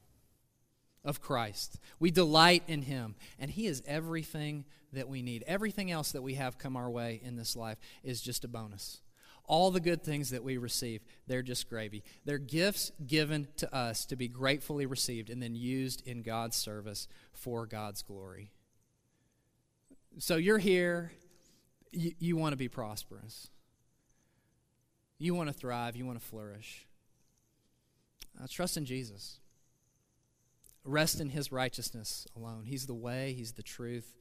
of 1.05 1.21
Christ. 1.21 1.79
We 1.99 2.11
delight 2.11 2.62
in 2.67 2.83
Him, 2.83 3.14
and 3.38 3.51
He 3.51 3.67
is 3.67 3.83
everything 3.87 4.64
that 4.93 5.09
we 5.09 5.23
need. 5.23 5.45
Everything 5.47 5.90
else 5.90 6.12
that 6.12 6.23
we 6.23 6.35
have 6.35 6.59
come 6.59 6.77
our 6.77 6.90
way 6.90 7.21
in 7.23 7.37
this 7.37 7.57
life 7.57 7.79
is 8.03 8.23
just 8.23 8.45
a 8.45 8.49
bonus. 8.49 9.01
All 9.47 9.71
the 9.71 9.81
good 9.81 10.03
things 10.03 10.31
that 10.31 10.43
we 10.43 10.57
receive, 10.57 11.03
they're 11.27 11.43
just 11.43 11.69
gravy. 11.69 12.03
They're 12.25 12.38
gifts 12.38 12.93
given 13.07 13.49
to 13.59 13.75
us 13.75 14.07
to 14.07 14.17
be 14.17 14.27
gratefully 14.27 14.87
received 14.87 15.29
and 15.29 15.43
then 15.43 15.55
used 15.55 16.07
in 16.07 16.23
God's 16.23 16.57
service 16.57 17.09
for 17.33 17.67
God's 17.67 18.01
glory. 18.01 18.53
So 20.19 20.37
you're 20.37 20.59
here, 20.59 21.12
you, 21.90 22.12
you 22.19 22.37
want 22.37 22.53
to 22.53 22.57
be 22.57 22.69
prosperous, 22.69 23.49
you 25.19 25.35
want 25.35 25.49
to 25.49 25.53
thrive, 25.53 25.97
you 25.97 26.07
want 26.07 26.19
to 26.19 26.25
flourish. 26.25 26.87
Uh, 28.43 28.47
trust 28.49 28.77
in 28.77 28.85
Jesus. 28.85 29.40
Rest 30.85 31.20
in 31.20 31.31
his 31.31 31.51
righteousness 31.51 32.27
alone. 32.37 32.64
He's 32.66 32.87
the 32.87 32.94
way, 32.94 33.33
he's 33.33 33.53
the 33.53 33.62
truth, 33.62 34.14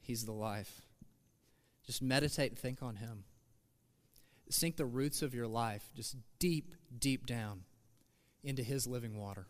he's 0.00 0.24
the 0.24 0.32
life. 0.32 0.82
Just 1.84 2.02
meditate 2.02 2.50
and 2.50 2.58
think 2.58 2.82
on 2.82 2.96
him. 2.96 3.24
Sink 4.48 4.76
the 4.76 4.86
roots 4.86 5.22
of 5.22 5.34
your 5.34 5.48
life 5.48 5.90
just 5.94 6.16
deep, 6.38 6.74
deep 6.96 7.26
down 7.26 7.62
into 8.44 8.62
his 8.62 8.86
living 8.86 9.18
water. 9.18 9.46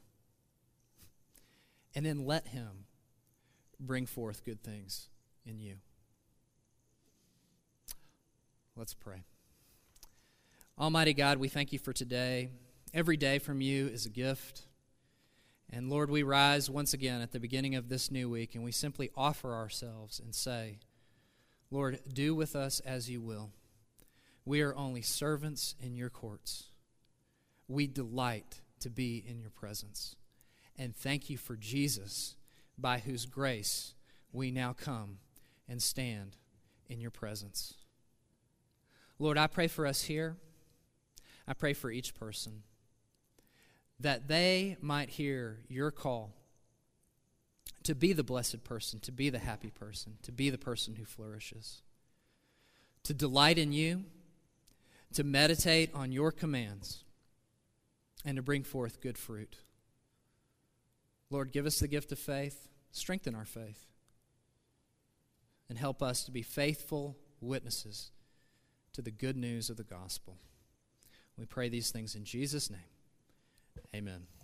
And 1.94 2.04
then 2.04 2.26
let 2.26 2.48
him 2.48 2.86
bring 3.78 4.06
forth 4.06 4.44
good 4.44 4.62
things 4.62 5.08
in 5.44 5.60
you. 5.60 5.76
Let's 8.74 8.94
pray. 8.94 9.24
Almighty 10.78 11.14
God, 11.14 11.38
we 11.38 11.48
thank 11.48 11.72
you 11.72 11.78
for 11.78 11.94
today. 11.94 12.50
Every 12.92 13.16
day 13.16 13.38
from 13.38 13.60
you 13.60 13.86
is 13.86 14.04
a 14.04 14.10
gift. 14.10 14.65
And 15.70 15.90
Lord, 15.90 16.10
we 16.10 16.22
rise 16.22 16.70
once 16.70 16.94
again 16.94 17.20
at 17.20 17.32
the 17.32 17.40
beginning 17.40 17.74
of 17.74 17.88
this 17.88 18.10
new 18.10 18.30
week 18.30 18.54
and 18.54 18.62
we 18.62 18.72
simply 18.72 19.10
offer 19.16 19.52
ourselves 19.54 20.20
and 20.20 20.34
say, 20.34 20.78
Lord, 21.70 21.98
do 22.12 22.34
with 22.34 22.54
us 22.54 22.80
as 22.80 23.10
you 23.10 23.20
will. 23.20 23.50
We 24.44 24.62
are 24.62 24.76
only 24.76 25.02
servants 25.02 25.74
in 25.80 25.96
your 25.96 26.10
courts. 26.10 26.70
We 27.66 27.88
delight 27.88 28.60
to 28.80 28.90
be 28.90 29.24
in 29.26 29.40
your 29.40 29.50
presence. 29.50 30.14
And 30.78 30.94
thank 30.94 31.28
you 31.28 31.36
for 31.36 31.56
Jesus, 31.56 32.36
by 32.78 32.98
whose 32.98 33.26
grace 33.26 33.94
we 34.32 34.50
now 34.50 34.72
come 34.72 35.18
and 35.68 35.82
stand 35.82 36.36
in 36.88 37.00
your 37.00 37.10
presence. 37.10 37.74
Lord, 39.18 39.38
I 39.38 39.46
pray 39.46 39.66
for 39.66 39.86
us 39.86 40.02
here. 40.02 40.36
I 41.48 41.54
pray 41.54 41.72
for 41.72 41.90
each 41.90 42.14
person 42.14 42.62
that 44.00 44.28
they 44.28 44.76
might 44.80 45.10
hear 45.10 45.60
your 45.68 45.90
call 45.90 46.34
to 47.82 47.94
be 47.94 48.12
the 48.12 48.24
blessed 48.24 48.64
person, 48.64 49.00
to 49.00 49.12
be 49.12 49.30
the 49.30 49.38
happy 49.38 49.70
person, 49.70 50.18
to 50.22 50.32
be 50.32 50.50
the 50.50 50.58
person 50.58 50.96
who 50.96 51.04
flourishes, 51.04 51.82
to 53.04 53.14
delight 53.14 53.58
in 53.58 53.72
you, 53.72 54.04
to 55.14 55.22
meditate 55.22 55.90
on 55.94 56.10
your 56.12 56.32
commands, 56.32 57.04
and 58.24 58.36
to 58.36 58.42
bring 58.42 58.64
forth 58.64 59.00
good 59.00 59.16
fruit. 59.16 59.56
Lord, 61.30 61.52
give 61.52 61.64
us 61.64 61.78
the 61.78 61.88
gift 61.88 62.10
of 62.12 62.18
faith, 62.18 62.68
strengthen 62.90 63.34
our 63.34 63.44
faith, 63.44 63.86
and 65.68 65.78
help 65.78 66.02
us 66.02 66.24
to 66.24 66.30
be 66.30 66.42
faithful 66.42 67.16
witnesses 67.40 68.10
to 68.92 69.02
the 69.02 69.10
good 69.10 69.36
news 69.36 69.70
of 69.70 69.76
the 69.76 69.84
gospel. 69.84 70.38
We 71.36 71.44
pray 71.44 71.68
these 71.68 71.90
things 71.90 72.14
in 72.14 72.24
Jesus' 72.24 72.70
name. 72.70 72.80
Amen. 73.96 74.35